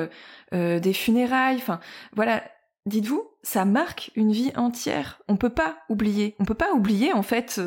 [0.53, 1.57] euh, des funérailles.
[1.57, 1.79] Enfin,
[2.15, 2.41] voilà.
[2.85, 5.21] Dites-vous, ça marque une vie entière.
[5.27, 6.37] On peut pas oublier.
[6.39, 7.59] On peut pas oublier en fait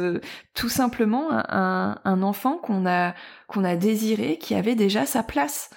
[0.54, 3.14] tout simplement un, un enfant qu'on a
[3.46, 5.68] qu'on a désiré, qui avait déjà sa place.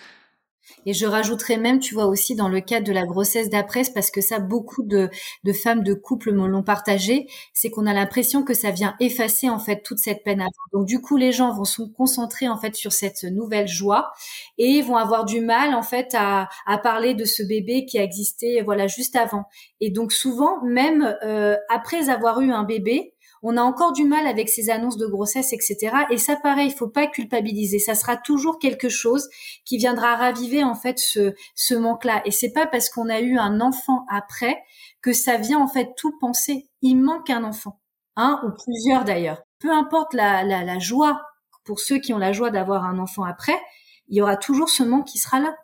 [0.85, 4.11] Et je rajouterais même, tu vois, aussi dans le cadre de la grossesse d'après, parce
[4.11, 5.09] que ça, beaucoup de,
[5.43, 9.49] de femmes de couple me l'ont partagé, c'est qu'on a l'impression que ça vient effacer
[9.49, 10.43] en fait toute cette peine.
[10.73, 14.11] Donc du coup, les gens vont se concentrer en fait sur cette nouvelle joie
[14.57, 18.03] et vont avoir du mal en fait à, à parler de ce bébé qui a
[18.03, 19.45] existé voilà juste avant.
[19.81, 23.12] Et donc souvent, même euh, après avoir eu un bébé,
[23.43, 25.95] on a encore du mal avec ces annonces de grossesse, etc.
[26.09, 27.77] Et ça, pareil, il faut pas culpabiliser.
[27.77, 29.29] Ça sera toujours quelque chose
[29.65, 32.21] qui viendra raviver en fait ce, manque-là.
[32.25, 34.63] Et c'est pas parce qu'on a eu un enfant après
[35.01, 36.69] que ça vient en fait tout penser.
[36.81, 37.79] Il manque un enfant,
[38.15, 39.43] un ou plusieurs d'ailleurs.
[39.59, 41.21] Peu importe la joie
[41.63, 43.59] pour ceux qui ont la joie d'avoir un enfant après,
[44.07, 45.55] il y aura toujours ce manque qui sera là.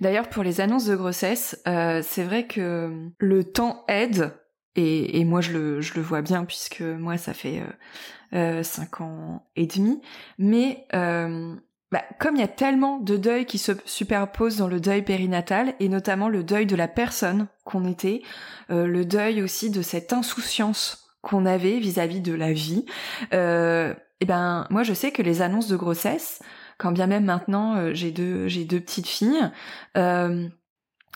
[0.00, 4.32] D'ailleurs, pour les annonces de grossesse, euh, c'est vrai que le temps aide
[4.78, 9.66] et, moi, je le, vois bien puisque moi, ça fait euh, euh, cinq ans et
[9.66, 10.00] demi.
[10.38, 11.54] Mais euh,
[11.90, 15.74] bah, comme il y a tellement de deuils qui se superposent dans le deuil périnatal,
[15.80, 18.22] et notamment le deuil de la personne qu'on était,
[18.68, 22.84] le deuil aussi de cette insouciance qu'on avait vis-à-vis de la vie,
[23.32, 26.40] et ben moi, je sais que les annonces de grossesse,
[26.76, 29.50] quand bien même maintenant j'ai deux j'ai deux petites filles,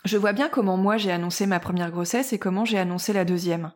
[0.05, 3.25] je vois bien comment moi j'ai annoncé ma première grossesse et comment j'ai annoncé la
[3.25, 3.71] deuxième.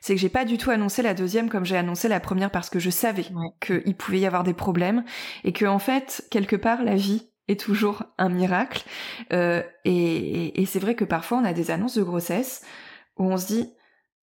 [0.00, 2.70] C'est que j'ai pas du tout annoncé la deuxième comme j'ai annoncé la première parce
[2.70, 3.26] que je savais
[3.60, 5.04] qu'il pouvait y avoir des problèmes
[5.44, 8.84] et que en fait quelque part la vie est toujours un miracle.
[9.32, 12.62] Euh, et, et c'est vrai que parfois on a des annonces de grossesse
[13.16, 13.72] où on se dit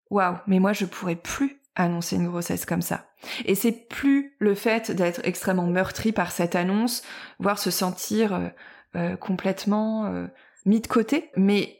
[0.09, 3.07] waouh, mais moi je pourrais plus annoncer une grossesse comme ça.
[3.45, 7.03] Et c'est plus le fait d'être extrêmement meurtri par cette annonce,
[7.39, 8.49] voire se sentir euh,
[8.95, 10.27] euh, complètement euh,
[10.65, 11.79] mis de côté, mais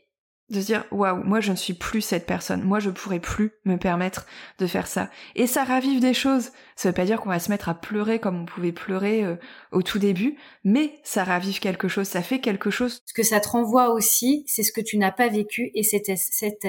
[0.50, 3.54] de se dire waouh, moi je ne suis plus cette personne, moi je pourrais plus
[3.66, 4.26] me permettre
[4.60, 5.10] de faire ça.
[5.36, 6.52] Et ça ravive des choses.
[6.76, 9.38] Ça veut pas dire qu'on va se mettre à pleurer comme on pouvait pleurer
[9.72, 13.02] au tout début, mais ça ravive quelque chose, ça fait quelque chose.
[13.06, 16.18] Ce que ça te renvoie aussi, c'est ce que tu n'as pas vécu et c'était
[16.18, 16.68] cette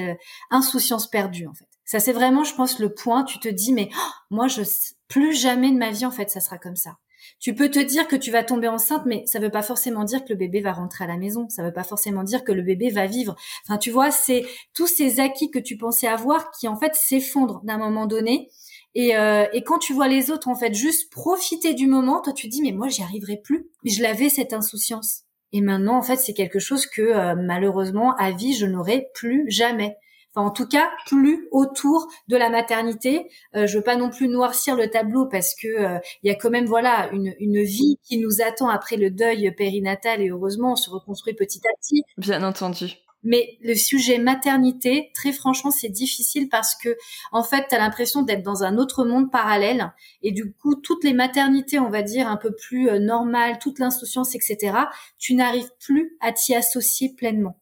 [0.50, 1.66] insouciance perdue en fait.
[1.84, 3.24] Ça c'est vraiment, je pense, le point.
[3.24, 4.62] Tu te dis, mais oh, moi, je
[5.08, 6.96] plus jamais de ma vie en fait, ça sera comme ça.
[7.40, 10.24] Tu peux te dire que tu vas tomber enceinte, mais ça veut pas forcément dire
[10.24, 11.48] que le bébé va rentrer à la maison.
[11.48, 13.36] Ça veut pas forcément dire que le bébé va vivre.
[13.64, 17.60] Enfin, tu vois, c'est tous ces acquis que tu pensais avoir qui en fait s'effondrent
[17.64, 18.48] d'un moment donné.
[18.94, 22.32] Et, euh, et, quand tu vois les autres en fait juste profiter du moment, toi
[22.32, 23.68] tu dis mais moi j'y arriverai plus.
[23.84, 25.22] Je l'avais cette insouciance.
[25.52, 29.44] Et maintenant en fait c'est quelque chose que euh, malheureusement à vie je n'aurai plus
[29.48, 29.96] jamais
[30.42, 33.30] en tout cas plus autour de la maternité.
[33.54, 36.34] Euh, je veux pas non plus noircir le tableau parce que euh, il y a
[36.34, 40.72] quand même voilà une, une vie qui nous attend après le deuil périnatal et heureusement
[40.72, 42.02] on se reconstruit petit à petit.
[42.18, 42.96] Bien entendu.
[43.24, 46.94] Mais le sujet maternité, très franchement, c'est difficile parce que,
[47.32, 49.92] en fait, tu as l'impression d'être dans un autre monde parallèle.
[50.22, 53.78] Et du coup, toutes les maternités, on va dire, un peu plus euh, normales, toute
[53.78, 54.76] l'insouciance, etc.,
[55.18, 57.58] tu n'arrives plus à t'y associer pleinement.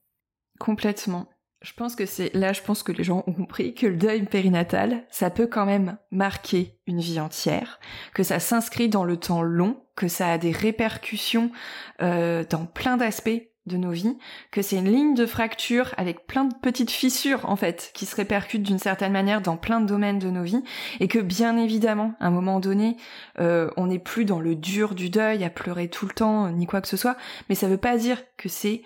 [0.59, 1.29] Complètement.
[1.63, 4.25] Je pense que c'est là, je pense que les gens ont compris que le deuil
[4.25, 7.79] périnatal, ça peut quand même marquer une vie entière,
[8.15, 11.53] que ça s'inscrit dans le temps long, que ça a des répercussions
[12.01, 14.19] euh, dans plein d'aspects de nos vies,
[14.51, 18.17] que c'est une ligne de fracture avec plein de petites fissures en fait qui se
[18.17, 20.65] répercutent d'une certaine manière dans plein de domaines de nos vies,
[20.99, 22.97] et que bien évidemment, à un moment donné,
[23.39, 26.67] euh, on n'est plus dans le dur du deuil à pleurer tout le temps ni
[26.67, 27.17] quoi que ce soit,
[27.49, 28.83] mais ça veut pas dire que c'est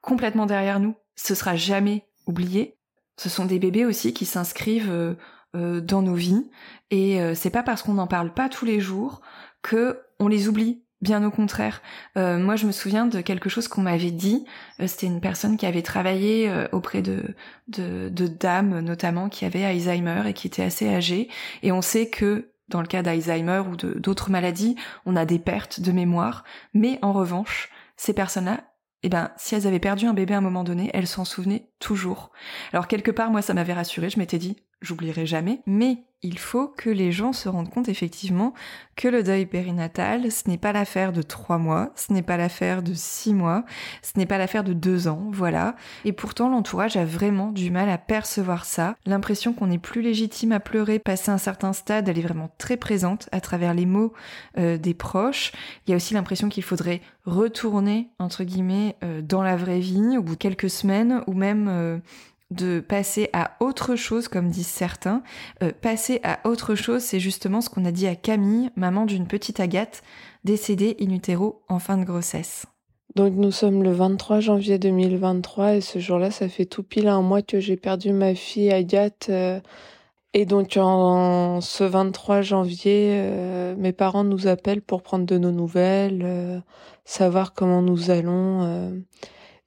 [0.00, 2.76] complètement derrière nous ce sera jamais oublié.
[3.16, 5.14] Ce sont des bébés aussi qui s'inscrivent euh,
[5.54, 6.48] euh, dans nos vies
[6.90, 9.20] et euh, c'est pas parce qu'on n'en parle pas tous les jours
[9.62, 10.82] que on les oublie.
[11.02, 11.80] Bien au contraire.
[12.14, 14.44] moi, je me souviens de quelque chose qu'on m'avait dit.
[14.84, 17.22] C'était une personne qui avait travaillé auprès de,
[17.68, 21.30] de, de dames, notamment, qui avaient Alzheimer et qui étaient assez âgées.
[21.62, 25.80] Et on sait que dans le cas d'Alzheimer ou d'autres maladies, on a des pertes
[25.80, 26.44] de mémoire.
[26.74, 28.60] Mais en revanche, ces personnes-là,
[29.02, 31.70] eh ben, si elles avaient perdu un bébé à un moment donné, elles s'en souvenaient
[31.78, 32.30] toujours.
[32.72, 36.68] Alors quelque part, moi, ça m'avait rassurée, je m'étais dit, j'oublierai jamais, mais il faut
[36.68, 38.52] que les gens se rendent compte effectivement
[38.94, 42.82] que le deuil périnatal, ce n'est pas l'affaire de trois mois, ce n'est pas l'affaire
[42.82, 43.64] de six mois,
[44.02, 45.76] ce n'est pas l'affaire de deux ans, voilà.
[46.04, 48.96] Et pourtant, l'entourage a vraiment du mal à percevoir ça.
[49.06, 52.76] L'impression qu'on n'est plus légitime à pleurer passé un certain stade, elle est vraiment très
[52.76, 54.12] présente à travers les mots
[54.58, 55.52] euh, des proches.
[55.86, 60.18] Il y a aussi l'impression qu'il faudrait retourner, entre guillemets, euh, dans la vraie vie
[60.18, 61.68] au bout de quelques semaines ou même...
[61.68, 61.98] Euh,
[62.50, 65.22] de passer à autre chose, comme disent certains.
[65.62, 69.26] Euh, passer à autre chose, c'est justement ce qu'on a dit à Camille, maman d'une
[69.26, 70.02] petite Agathe,
[70.44, 72.66] décédée in utero en fin de grossesse.
[73.16, 77.22] Donc nous sommes le 23 janvier 2023 et ce jour-là, ça fait tout pile un
[77.22, 79.26] mois que j'ai perdu ma fille Agathe.
[79.30, 79.60] Euh,
[80.32, 85.50] et donc en ce 23 janvier, euh, mes parents nous appellent pour prendre de nos
[85.50, 86.62] nouvelles,
[87.04, 89.02] savoir comment nous allons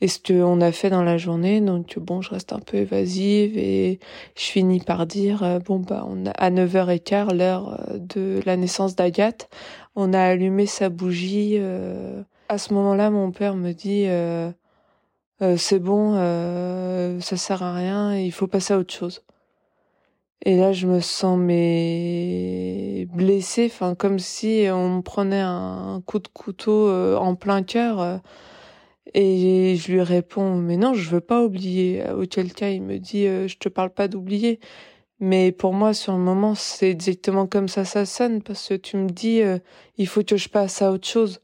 [0.03, 1.61] et ce qu'on a fait dans la journée.
[1.61, 3.99] Donc bon, je reste un peu évasive et
[4.35, 6.05] je finis par dire euh, bon bah
[6.37, 9.49] à 9h15 l'heure euh, de la naissance d'Agathe,
[9.95, 11.55] on a allumé sa bougie.
[11.57, 12.21] Euh.
[12.49, 14.07] À ce moment-là, mon père me dit
[15.57, 16.15] c'est bon,
[17.21, 19.23] ça sert à rien, il faut passer à autre chose.
[20.45, 26.19] Et là, je me sens mais blessée, enfin comme si on me prenait un coup
[26.19, 28.21] de couteau en plein cœur.
[29.13, 32.03] Et je lui réponds, mais non, je veux pas oublier.
[32.11, 34.59] Auquel cas, il me dit, euh, je te parle pas d'oublier.
[35.19, 38.97] Mais pour moi, sur le moment, c'est exactement comme ça, ça sonne, parce que tu
[38.97, 39.59] me dis, euh,
[39.97, 41.41] il faut que je passe à autre chose.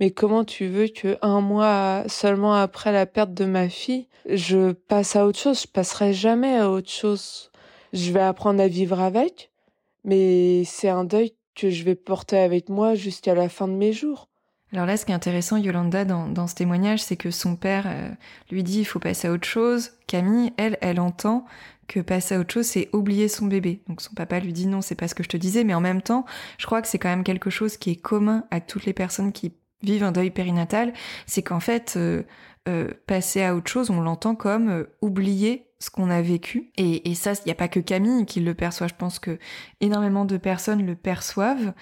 [0.00, 4.72] Mais comment tu veux que un mois seulement après la perte de ma fille, je
[4.72, 5.62] passe à autre chose?
[5.62, 7.50] Je passerai jamais à autre chose.
[7.92, 9.50] Je vais apprendre à vivre avec,
[10.04, 13.92] mais c'est un deuil que je vais porter avec moi jusqu'à la fin de mes
[13.92, 14.29] jours.
[14.72, 18.08] Alors là, ce qui est intéressant, Yolanda, dans, ce témoignage, c'est que son père euh,
[18.50, 19.92] lui dit il faut passer à autre chose.
[20.06, 21.44] Camille, elle, elle entend
[21.88, 23.82] que passer à autre chose, c'est oublier son bébé.
[23.88, 25.80] Donc son papa lui dit non, c'est pas ce que je te disais, mais en
[25.80, 26.24] même temps,
[26.58, 29.32] je crois que c'est quand même quelque chose qui est commun à toutes les personnes
[29.32, 30.92] qui vivent un deuil périnatal,
[31.26, 32.22] c'est qu'en fait, euh,
[32.68, 36.70] euh, passer à autre chose, on l'entend comme oublier ce qu'on a vécu.
[36.76, 38.86] Et, ça, il n'y a pas que Camille qui le perçoit.
[38.86, 39.38] Je pense que
[39.80, 41.72] énormément de personnes le perçoivent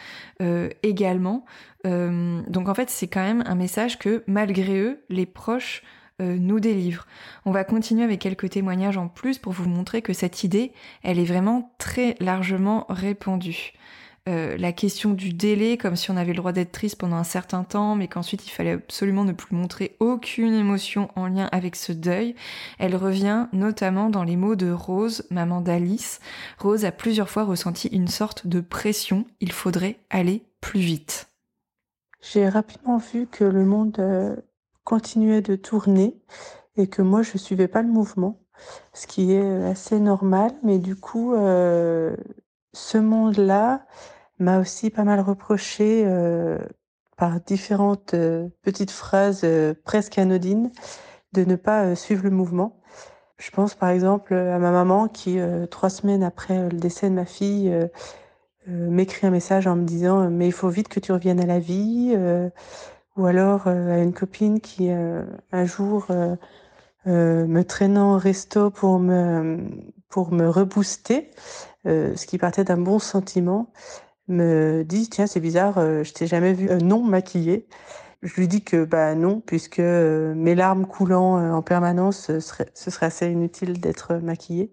[0.41, 1.45] euh, également.
[1.85, 5.83] Euh, donc en fait, c'est quand même un message que malgré eux, les proches
[6.23, 7.07] euh, nous délivrent.
[7.45, 10.73] On va continuer avec quelques témoignages en plus pour vous montrer que cette idée,
[11.03, 13.73] elle est vraiment très largement répandue.
[14.29, 17.25] Euh, la question du délai, comme si on avait le droit d'être triste pendant un
[17.25, 21.77] certain temps, mais qu'ensuite il fallait absolument ne plus montrer aucune émotion en lien avec
[21.77, 22.35] ce deuil,
[22.79, 26.21] elle revient notamment dans les mots de Rose, maman d'Alice.
[26.59, 31.31] Rose a plusieurs fois ressenti une sorte de pression, il faudrait aller plus vite.
[32.21, 34.37] J'ai rapidement vu que le monde euh,
[34.85, 36.21] continuait de tourner
[36.77, 38.41] et que moi je suivais pas le mouvement,
[38.93, 42.15] ce qui est assez normal, mais du coup, euh,
[42.75, 43.87] ce monde-là,
[44.39, 46.59] m'a aussi pas mal reproché euh,
[47.17, 50.71] par différentes euh, petites phrases euh, presque anodines
[51.33, 52.81] de ne pas suivre le mouvement.
[53.39, 55.39] Je pense par exemple à ma maman qui,
[55.71, 57.73] trois semaines après le décès de ma fille,
[58.67, 61.61] m'écrit un message en me disant mais il faut vite que tu reviennes à la
[61.61, 62.17] vie.
[63.17, 66.07] ou alors à une copine qui un jour
[67.07, 69.69] me traînant au resto pour me
[70.09, 71.31] pour me rebooster,
[71.85, 73.71] ce qui partait d'un bon sentiment
[74.29, 77.67] me dit tiens c'est bizarre euh, je t'ai jamais vu euh, non maquillée.
[78.23, 82.69] Je lui dis que bah non puisque euh, mes larmes coulant en permanence ce serait,
[82.75, 84.73] ce serait assez inutile d'être maquillée.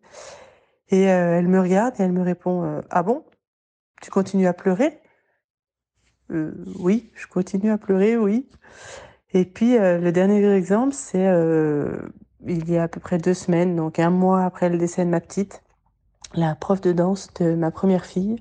[0.89, 3.25] Et elle me regarde et elle me répond ah bon?
[4.01, 4.99] Tu continues à pleurer?
[6.29, 8.47] Oui je continue à pleurer oui.
[9.33, 11.25] Et puis le dernier exemple c'est
[12.45, 15.09] il y a à peu près deux semaines donc un mois après le décès de
[15.09, 15.63] ma petite
[16.35, 18.37] la prof de danse de ma première fille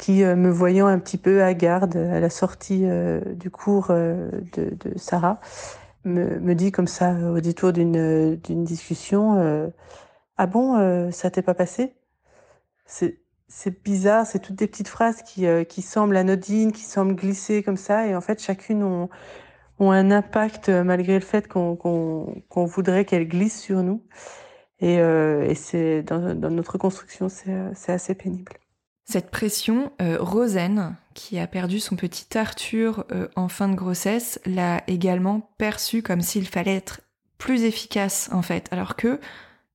[0.00, 3.88] qui, euh, me voyant un petit peu à garde à la sortie euh, du cours
[3.90, 5.40] euh, de, Sarah,
[6.04, 9.70] me, me, dit comme ça au détour d'une discussion
[10.38, 11.94] Ah bon, ça t'est pas passé?
[12.86, 17.62] C'est c'est bizarre, c'est toutes des petites phrases qui, qui semblent anodines, qui semblent glisser
[17.62, 19.08] comme ça, et en fait chacune ont,
[19.80, 24.02] ont un impact malgré le fait qu'on qu'on voudrait qu'elles glissent sur nous.
[24.80, 28.59] Et, et c'est dans, dans notre construction, c'est assez pénible.
[29.10, 34.40] Cette pression, euh, Rosen, qui a perdu son petit Arthur euh, en fin de grossesse,
[34.46, 37.00] l'a également perçue comme s'il fallait être
[37.36, 39.18] plus efficace en fait, alors que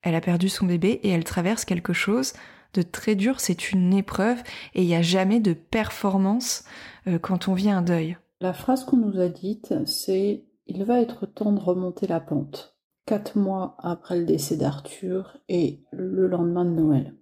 [0.03, 2.31] elle a perdu son bébé et elle traverse quelque chose
[2.73, 4.41] de très dur, c'est une épreuve
[4.73, 6.63] et il n'y a jamais de performance
[7.07, 8.17] euh, quand on vit un deuil.
[8.39, 12.77] La phrase qu'on nous a dite, c'est il va être temps de remonter la pente.
[13.05, 17.13] Quatre mois après le décès d'Arthur et le lendemain de Noël.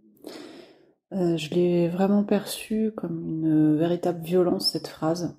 [1.15, 5.37] Euh, je l'ai vraiment perçu comme une véritable violence cette phrase.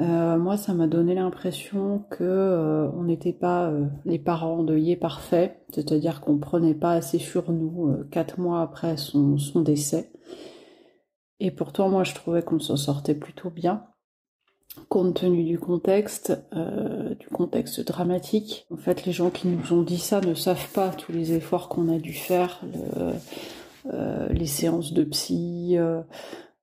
[0.00, 3.72] Euh, moi, ça m'a donné l'impression que euh, on n'était pas
[4.04, 9.36] les parents endeuillés parfaits, c'est-à-dire qu'on prenait pas assez sur nous quatre mois après son,
[9.56, 10.10] décès.
[11.40, 13.84] Et pourtant, moi, je trouvais qu'on s'en sortait plutôt bien,
[14.88, 16.32] compte tenu du contexte,
[17.18, 18.66] du contexte dramatique.
[18.72, 21.68] En fait, les gens qui nous ont dit ça ne savent pas tous les efforts
[21.68, 22.60] qu'on a dû faire.
[22.96, 23.12] Euh,
[23.84, 25.76] les séances de psy.
[25.76, 26.02] Euh,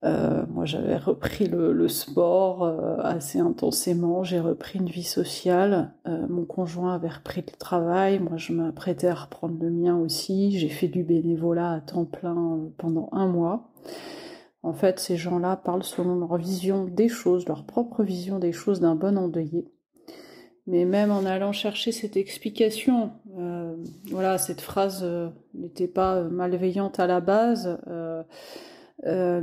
[0.03, 2.63] euh, moi, j'avais repris le, sport
[3.03, 4.23] assez intensément.
[4.23, 5.93] J'ai repris une vie sociale.
[6.05, 8.19] mon conjoint avait repris le travail.
[8.19, 10.57] Moi, je m'apprêtais à reprendre le mien aussi.
[10.57, 13.71] J'ai fait du bénévolat à temps plein pendant un mois.
[14.61, 18.79] En fait, ces gens-là parlent selon leur vision des choses, leur propre vision des choses
[18.79, 19.71] d'un bon endeuillé.
[20.67, 23.75] Mais même en allant chercher cette explication, euh,
[24.09, 28.23] voilà, cette phrase euh, n'était pas malveillante à la base, euh,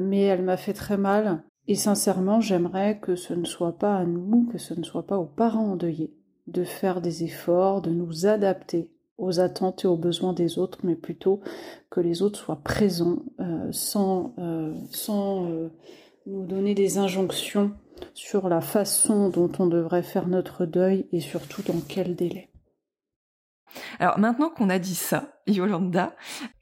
[0.01, 1.45] mais elle m'a fait très mal.
[1.68, 5.18] Et sincèrement, j'aimerais que ce ne soit pas à nous, que ce ne soit pas
[5.18, 6.12] aux parents endeuillés,
[6.49, 10.97] de faire des efforts, de nous adapter aux attentes et aux besoins des autres, mais
[10.97, 11.41] plutôt
[11.89, 13.23] que les autres soient présents
[13.70, 14.35] sans,
[14.91, 15.70] sans
[16.27, 17.73] nous donner des injonctions
[18.14, 22.49] sur la façon dont on devrait faire notre deuil et surtout dans quel délai.
[23.99, 26.14] Alors maintenant qu'on a dit ça, Yolanda,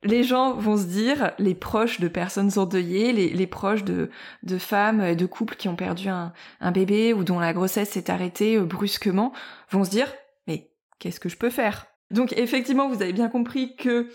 [0.03, 4.11] les gens vont se dire, les proches de personnes endeuillées, les, proches de,
[4.59, 6.33] femmes, de couples qui ont perdu un,
[6.73, 9.33] bébé ou dont la grossesse s'est arrêtée euh, brusquement,
[9.71, 10.13] vont se dire,
[10.47, 11.87] mais qu'est-ce que je peux faire?
[12.11, 14.09] Donc effectivement, vous avez bien compris que,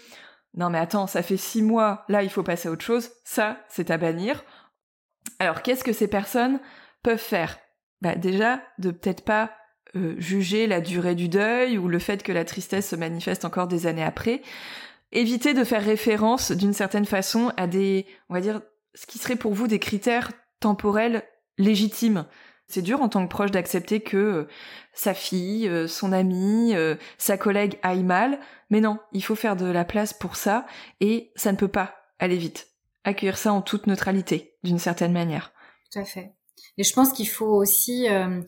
[0.54, 3.58] non mais attends, ça fait six mois, là il faut passer à autre chose, ça
[3.70, 4.43] c'est à bannir.
[5.40, 6.60] Alors qu'est-ce que ces personnes
[7.04, 7.60] peuvent faire?
[8.02, 9.52] Bah Déjà, de peut-être pas
[9.96, 13.68] euh, juger la durée du deuil ou le fait que la tristesse se manifeste encore
[13.68, 14.42] des années après.
[15.12, 18.62] Éviter de faire référence d'une certaine façon à des, on va dire,
[18.94, 21.24] ce qui serait pour vous des critères temporels
[21.58, 22.26] légitimes.
[22.68, 24.48] C'est dur en tant que proche d'accepter que euh,
[24.94, 26.74] sa fille, euh, son ami,
[27.18, 30.66] sa collègue aille mal, mais non, il faut faire de la place pour ça
[31.00, 32.75] et ça ne peut pas aller vite.
[33.06, 35.53] Accueillir ça en toute neutralité, d'une certaine manière.
[35.91, 36.34] Tout à fait.
[36.78, 38.41] Et je pense qu'il faut aussi, euh,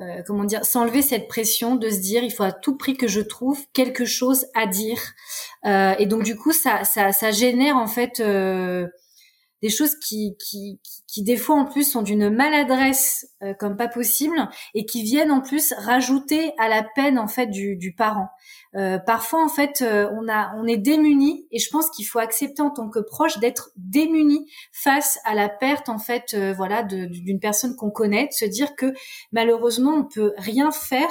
[0.00, 3.08] euh, comment dire, s'enlever cette pression de se dire, il faut à tout prix que
[3.08, 4.98] je trouve quelque chose à dire.
[5.66, 8.22] Euh, et donc du coup, ça, ça, ça génère en fait
[9.64, 13.26] des choses qui, qui, qui, des fois en plus sont d'une maladresse
[13.58, 14.36] comme pas possible
[14.74, 18.28] et qui viennent en plus rajouter à la peine en fait du, du parent.
[18.76, 22.18] Euh, parfois en fait euh, on a on est démuni et je pense qu'il faut
[22.18, 26.82] accepter en tant que proche d'être démuni face à la perte en fait euh, voilà
[26.82, 28.92] d'une personne qu'on connaît de se dire que
[29.30, 31.08] malheureusement on peut rien faire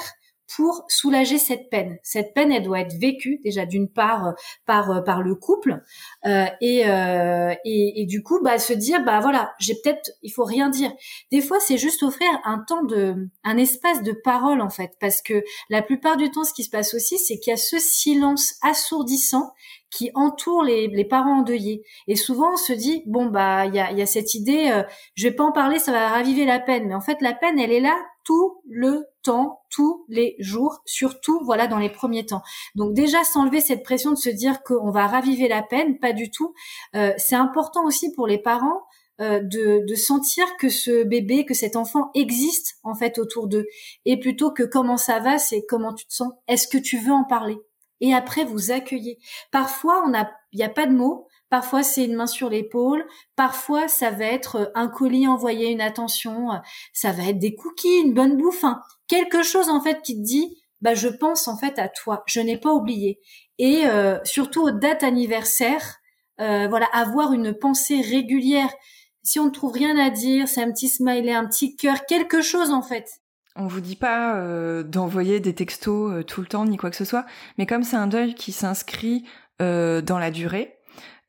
[0.56, 1.98] pour soulager cette peine.
[2.02, 4.32] Cette peine, elle doit être vécue déjà d'une part euh,
[4.66, 5.82] par euh, par le couple
[6.26, 10.30] euh, et, euh, et, et du coup bah se dire bah voilà j'ai peut-être il
[10.30, 10.92] faut rien dire.
[11.30, 15.22] Des fois c'est juste offrir un temps de un espace de parole en fait parce
[15.22, 17.78] que la plupart du temps ce qui se passe aussi c'est qu'il y a ce
[17.78, 19.52] silence assourdissant
[19.94, 21.84] qui entoure les, les, parents endeuillés.
[22.08, 24.82] Et souvent, on se dit bon bah il y a, y a, cette idée, euh,
[25.14, 26.88] je vais pas en parler, ça va raviver la peine.
[26.88, 31.40] Mais en fait, la peine, elle est là tout le temps, tous les jours, surtout
[31.44, 32.42] voilà dans les premiers temps.
[32.74, 36.30] Donc déjà s'enlever cette pression de se dire qu'on va raviver la peine, pas du
[36.30, 36.54] tout.
[36.94, 38.82] Euh, c'est important aussi pour les parents
[39.20, 43.66] euh, de, sentir que ce bébé, que cet enfant existe en fait autour d'eux.
[44.04, 46.32] Et plutôt que comment ça va, c'est comment tu te sens.
[46.48, 47.56] Est-ce que tu veux en parler?
[48.00, 49.18] Et après vous accueillez.
[49.52, 51.28] Parfois on a, il n'y a pas de mots.
[51.54, 53.06] Parfois, c'est une main sur l'épaule.
[53.36, 56.50] Parfois, ça va être euh, un colis envoyé, une attention.
[56.50, 56.56] Euh,
[56.92, 58.64] ça va être des cookies, une bonne bouffe.
[59.06, 62.24] Quelque chose, en fait, qui te dit, bah, je pense, en fait, à toi.
[62.26, 63.20] Je n'ai pas oublié.
[63.58, 66.00] Et euh, surtout aux dates anniversaires,
[66.38, 68.74] voilà, avoir une pensée régulière.
[69.22, 72.42] Si on ne trouve rien à dire, c'est un petit smiley, un petit cœur, quelque
[72.42, 73.08] chose, en fait.
[73.54, 74.42] On vous dit pas
[74.82, 77.26] d'envoyer des textos tout le temps ni quoi que ce soit,
[77.58, 79.24] mais comme c'est un deuil qui s'inscrit
[79.60, 80.73] dans la durée,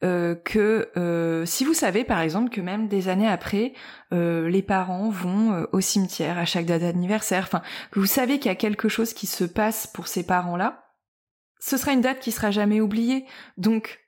[0.04, 3.74] euh, que euh, si vous savez par exemple que même des années après,
[4.14, 8.48] euh, les parents vont au cimetière à chaque date d'anniversaire, enfin que vous savez qu'il
[8.48, 10.86] y a quelque chose qui se passe pour ces parents-là,
[11.60, 13.26] ce sera une date qui sera jamais oubliée.
[13.58, 14.00] Donc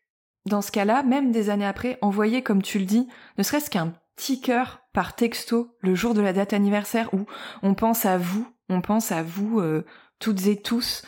[0.46, 3.08] dans ce cas-là, même des années après, envoyez comme tu le dis,
[3.38, 7.26] ne serait-ce qu'un petit cœur par texto le jour de la date anniversaire où
[7.64, 9.62] on pense à vous, on pense à vous
[10.20, 11.04] toutes et tous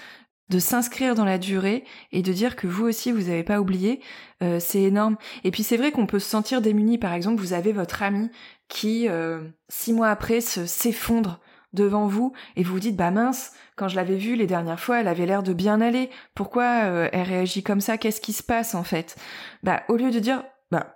[0.49, 4.01] de s'inscrire dans la durée et de dire que vous aussi vous n'avez pas oublié,
[4.41, 5.17] euh, c'est énorme.
[5.43, 6.97] Et puis c'est vrai qu'on peut se sentir démuni.
[6.97, 8.29] Par exemple, vous avez votre ami
[8.67, 11.39] qui euh, six mois après se s'effondre
[11.73, 15.01] devant vous et vous vous dites bah mince quand je l'avais vue les dernières fois
[15.01, 16.09] elle avait l'air de bien aller.
[16.33, 17.97] Pourquoi euh, elle réagit comme ça?
[17.97, 19.15] Qu'est-ce qui se passe en fait?
[19.61, 20.95] Bah au lieu de dire bah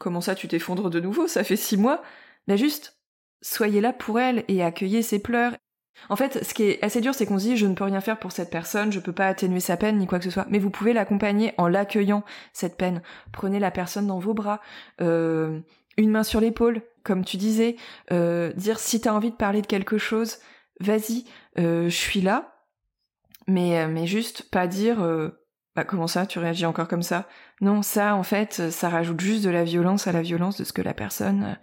[0.00, 1.28] comment ça tu t'effondres de nouveau?
[1.28, 2.02] Ça fait six mois?
[2.48, 2.98] Bah juste
[3.40, 5.54] soyez là pour elle et accueillez ses pleurs
[6.08, 8.00] en fait, ce qui est assez dur, c'est qu'on se dit je ne peux rien
[8.00, 10.46] faire pour cette personne, je peux pas atténuer sa peine ni quoi que ce soit.
[10.50, 13.02] Mais vous pouvez l'accompagner en l'accueillant cette peine.
[13.32, 14.60] Prenez la personne dans vos bras,
[15.00, 15.60] euh,
[15.96, 17.76] une main sur l'épaule, comme tu disais,
[18.12, 20.38] euh, dire si t'as envie de parler de quelque chose,
[20.80, 21.24] vas-y,
[21.58, 22.50] euh, je suis là.
[23.46, 25.06] Mais mais juste pas dire
[25.76, 27.28] bah comment ça, tu réagis encore comme ça?
[27.60, 30.72] Non, ça en fait, ça rajoute juste de la violence à la violence de ce
[30.72, 31.58] que la personne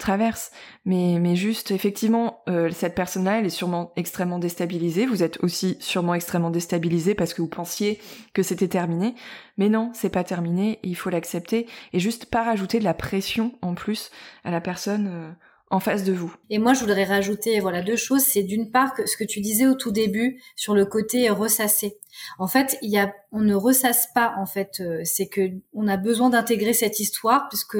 [0.00, 0.50] traverse.
[0.84, 5.06] Mais, mais juste, effectivement, euh, cette personne-là, elle est sûrement extrêmement déstabilisée.
[5.06, 8.00] Vous êtes aussi sûrement extrêmement déstabilisé parce que vous pensiez
[8.34, 9.14] que c'était terminé.
[9.58, 10.80] Mais non, c'est pas terminé.
[10.82, 14.10] il faut l'accepter et juste pas rajouter de la pression en plus
[14.42, 15.08] à la personne.
[15.08, 15.30] Euh,
[15.70, 16.34] en face de vous.
[16.50, 18.22] Et moi, je voudrais rajouter voilà deux choses.
[18.22, 21.98] C'est d'une part ce que tu disais au tout début sur le côté ressasser.
[22.38, 24.34] En fait, il y a, on ne ressasse pas.
[24.36, 27.78] En fait, euh, c'est que on a besoin d'intégrer cette histoire puisque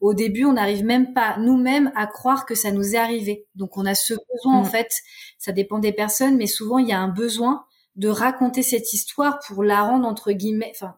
[0.00, 3.46] au début, on n'arrive même pas nous-mêmes à croire que ça nous est arrivé.
[3.56, 4.70] Donc, on a ce besoin en mm.
[4.70, 4.92] fait.
[5.38, 7.64] Ça dépend des personnes, mais souvent il y a un besoin
[7.96, 10.94] de raconter cette histoire pour la rendre entre guillemets, enfin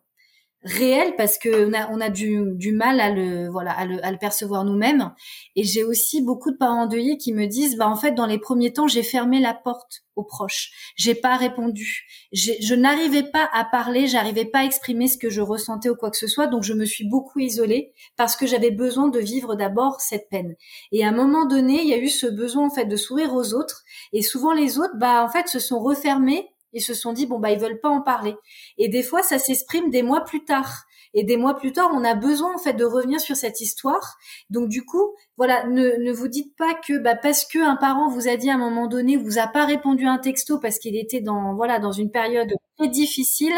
[0.65, 4.05] réel parce que on a, on a du, du mal à le voilà à le,
[4.05, 5.13] à le percevoir nous-mêmes.
[5.57, 8.39] Et j'ai aussi beaucoup de parents endeuillés qui me disent bah en fait dans les
[8.39, 10.71] premiers temps j'ai fermé la porte aux proches.
[10.97, 12.07] J'ai pas répondu.
[12.33, 16.11] Je n'arrivais pas à parler j'arrivais pas à exprimer ce que je ressentais ou quoi
[16.11, 16.47] que ce soit.
[16.47, 20.55] Donc je me suis beaucoup isolée parce que j'avais besoin de vivre d'abord cette peine.
[20.93, 23.35] Et à un moment donné il y a eu ce besoin en fait de sourire
[23.35, 23.83] aux autres.
[24.13, 27.39] Et souvent les autres bah en fait se sont refermés ils se sont dit bon
[27.39, 28.35] bah ils veulent pas en parler.
[28.77, 30.85] Et des fois ça s'exprime des mois plus tard.
[31.15, 34.19] Et des mois plus tard, on a besoin en fait de revenir sur cette histoire.
[34.51, 38.09] Donc du coup, voilà, ne, ne vous dites pas que bah, parce que un parent
[38.09, 40.79] vous a dit à un moment donné, vous a pas répondu à un texto parce
[40.79, 43.55] qu'il était dans voilà dans une période très difficile,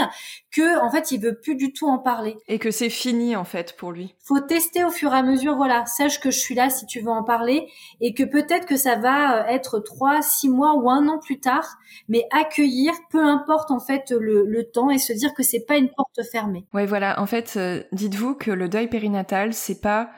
[0.50, 3.44] que en fait il veut plus du tout en parler et que c'est fini en
[3.44, 4.14] fait pour lui.
[4.24, 5.56] Faut tester au fur et à mesure.
[5.56, 7.66] Voilà, sache que je suis là si tu veux en parler
[8.00, 11.40] et que peut-être que ça va euh, être trois, six mois ou un an plus
[11.40, 11.76] tard,
[12.08, 15.76] mais accueillir, peu importe en fait le, le temps et se dire que c'est pas
[15.76, 16.64] une porte fermée.
[16.72, 17.20] Ouais, voilà.
[17.20, 20.10] En fait, euh, dites-vous que le deuil périnatal, c'est pas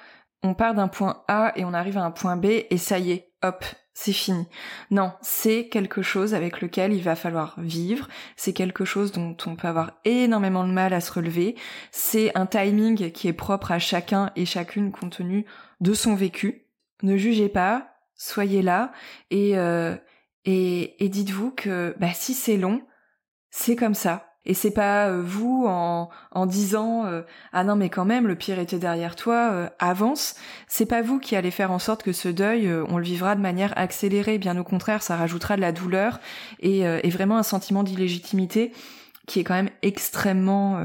[0.43, 3.12] on part d'un point A et on arrive à un point B et ça y
[3.12, 4.47] est, hop, c'est fini.
[4.93, 9.57] Non, c'est quelque chose avec lequel il va falloir vivre, c'est quelque chose dont on
[9.57, 11.57] peut avoir énormément de mal à se relever,
[11.91, 15.47] c'est un timing qui est propre à chacun et chacune compte tenu
[15.80, 16.66] de son vécu.
[17.03, 18.93] Ne jugez pas, soyez là
[19.30, 19.97] et, euh,
[20.45, 22.82] et, et dites-vous que bah, si c'est long,
[23.51, 24.27] c'est comme ça.
[24.49, 27.20] Et c'est pas euh, vous en, en disant euh,
[27.53, 30.36] ah non mais quand même le pire était derrière toi euh, avance
[30.66, 33.42] c'est pas vous qui allez faire en sorte que ce deuil on le vivra de
[33.42, 34.38] manière accélérée.
[34.38, 36.18] Bien au contraire ça rajoutera de la douleur
[36.61, 38.72] et, et vraiment un sentiment d'illégitimité
[39.26, 40.80] qui est quand même extrêmement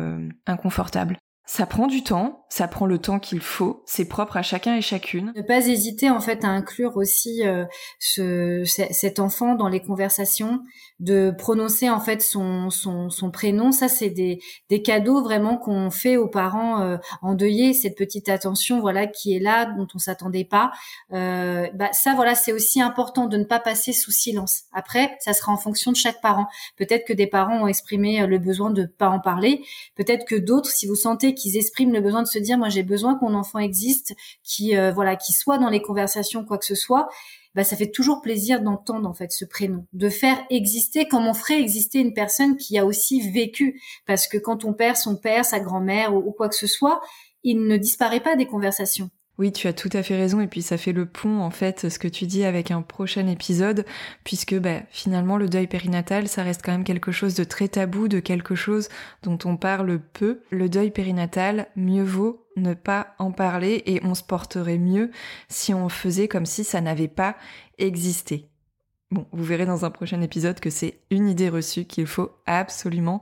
[0.45, 1.17] inconfortable.
[1.45, 4.81] Ça prend du temps, ça prend le temps qu'il faut, c'est propre à chacun et
[4.81, 5.33] chacune.
[5.35, 7.65] Ne pas hésiter en fait à inclure aussi euh,
[7.97, 10.59] ce, cet enfant dans les conversations,
[10.99, 13.71] de prononcer en fait son, son, son prénom.
[13.71, 14.39] Ça c'est des,
[14.69, 19.39] des cadeaux vraiment qu'on fait aux parents euh, endeuillés, cette petite attention voilà qui est
[19.39, 20.71] là dont on s'attendait pas.
[21.11, 24.65] Euh, bah, ça voilà c'est aussi important de ne pas passer sous silence.
[24.73, 26.45] Après ça sera en fonction de chaque parent.
[26.77, 29.63] Peut-être que des parents ont exprimé le besoin de pas en parler,
[29.95, 32.83] peut-être que d'autres si vous sentez qu'ils expriment le besoin de se dire moi j'ai
[32.83, 36.65] besoin que mon enfant existe, qui euh, voilà, qui soit dans les conversations quoi que
[36.65, 37.09] ce soit,
[37.55, 41.33] bah ça fait toujours plaisir d'entendre en fait ce prénom, de faire exister comme on
[41.33, 45.45] ferait exister une personne qui a aussi vécu parce que quand on perd son père,
[45.45, 47.01] sa grand-mère ou quoi que ce soit,
[47.43, 49.09] il ne disparaît pas des conversations.
[49.43, 51.89] Oui, tu as tout à fait raison et puis ça fait le pont en fait
[51.89, 53.83] ce que tu dis avec un prochain épisode
[54.23, 58.07] puisque bah, finalement le deuil périnatal ça reste quand même quelque chose de très tabou,
[58.07, 58.87] de quelque chose
[59.21, 60.43] dont on parle peu.
[60.49, 65.11] Le deuil périnatal, mieux vaut ne pas en parler et on se porterait mieux
[65.49, 67.35] si on faisait comme si ça n'avait pas
[67.77, 68.47] existé.
[69.11, 73.21] Bon, vous verrez dans un prochain épisode que c'est une idée reçue qu'il faut absolument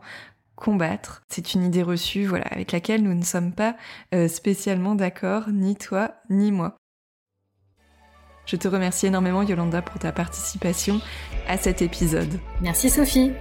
[0.61, 1.23] combattre.
[1.27, 3.75] C'est une idée reçue, voilà, avec laquelle nous ne sommes pas
[4.13, 6.77] euh, spécialement d'accord, ni toi, ni moi.
[8.45, 11.01] Je te remercie énormément Yolanda pour ta participation
[11.47, 12.39] à cet épisode.
[12.61, 13.31] Merci Sophie.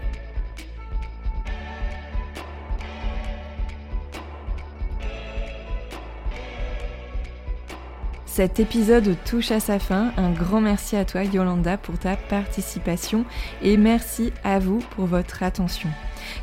[8.27, 10.13] Cet épisode touche à sa fin.
[10.17, 13.25] Un grand merci à toi Yolanda pour ta participation
[13.61, 15.91] et merci à vous pour votre attention.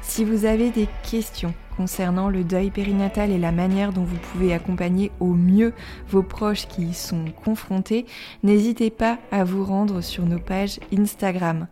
[0.02, 4.54] Si vous avez des questions concernant le deuil périnatal et la manière dont vous pouvez
[4.54, 5.74] accompagner au mieux
[6.10, 8.06] vos proches qui y sont confrontés,
[8.44, 11.68] n'hésitez pas à vous rendre sur nos pages Instagram.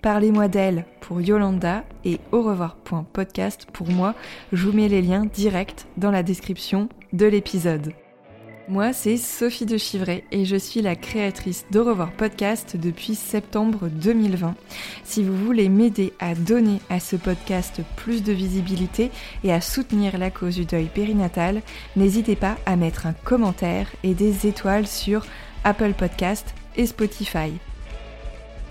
[0.00, 4.14] Parlez-moi d'elle pour Yolanda et au revoir.podcast pour moi.
[4.52, 7.92] Je vous mets les liens directs dans la description de l'épisode.
[8.68, 13.88] Moi, c'est Sophie de Chivray et je suis la créatrice d'Au revoir podcast depuis septembre
[13.88, 14.54] 2020.
[15.02, 19.10] Si vous voulez m'aider à donner à ce podcast plus de visibilité
[19.42, 21.60] et à soutenir la cause du deuil périnatal,
[21.96, 25.26] n'hésitez pas à mettre un commentaire et des étoiles sur
[25.64, 27.52] Apple Podcast et Spotify.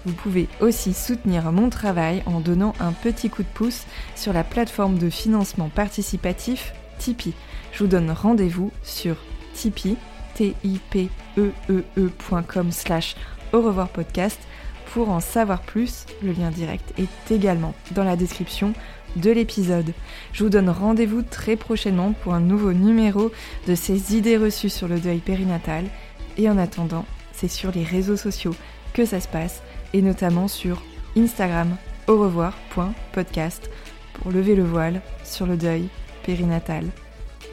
[0.05, 3.83] Vous pouvez aussi soutenir mon travail en donnant un petit coup de pouce
[4.15, 7.33] sur la plateforme de financement participatif Tipeee.
[7.73, 9.17] Je vous donne rendez-vous sur
[9.53, 9.97] Tipeee,
[10.33, 11.51] t i p e
[12.71, 13.15] slash
[13.53, 14.39] au revoir podcast
[14.93, 16.05] pour en savoir plus.
[16.21, 18.73] Le lien direct est également dans la description
[19.15, 19.93] de l'épisode.
[20.33, 23.31] Je vous donne rendez-vous très prochainement pour un nouveau numéro
[23.67, 25.85] de ces idées reçues sur le deuil périnatal.
[26.37, 28.55] Et en attendant, c'est sur les réseaux sociaux
[28.93, 29.61] que ça se passe,
[29.93, 30.81] et notamment sur
[31.17, 31.75] Instagram
[32.07, 33.69] au revoir.podcast
[34.13, 35.87] pour lever le voile sur le deuil
[36.23, 36.85] périnatal.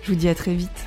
[0.02, 0.86] Je vous dis à très vite.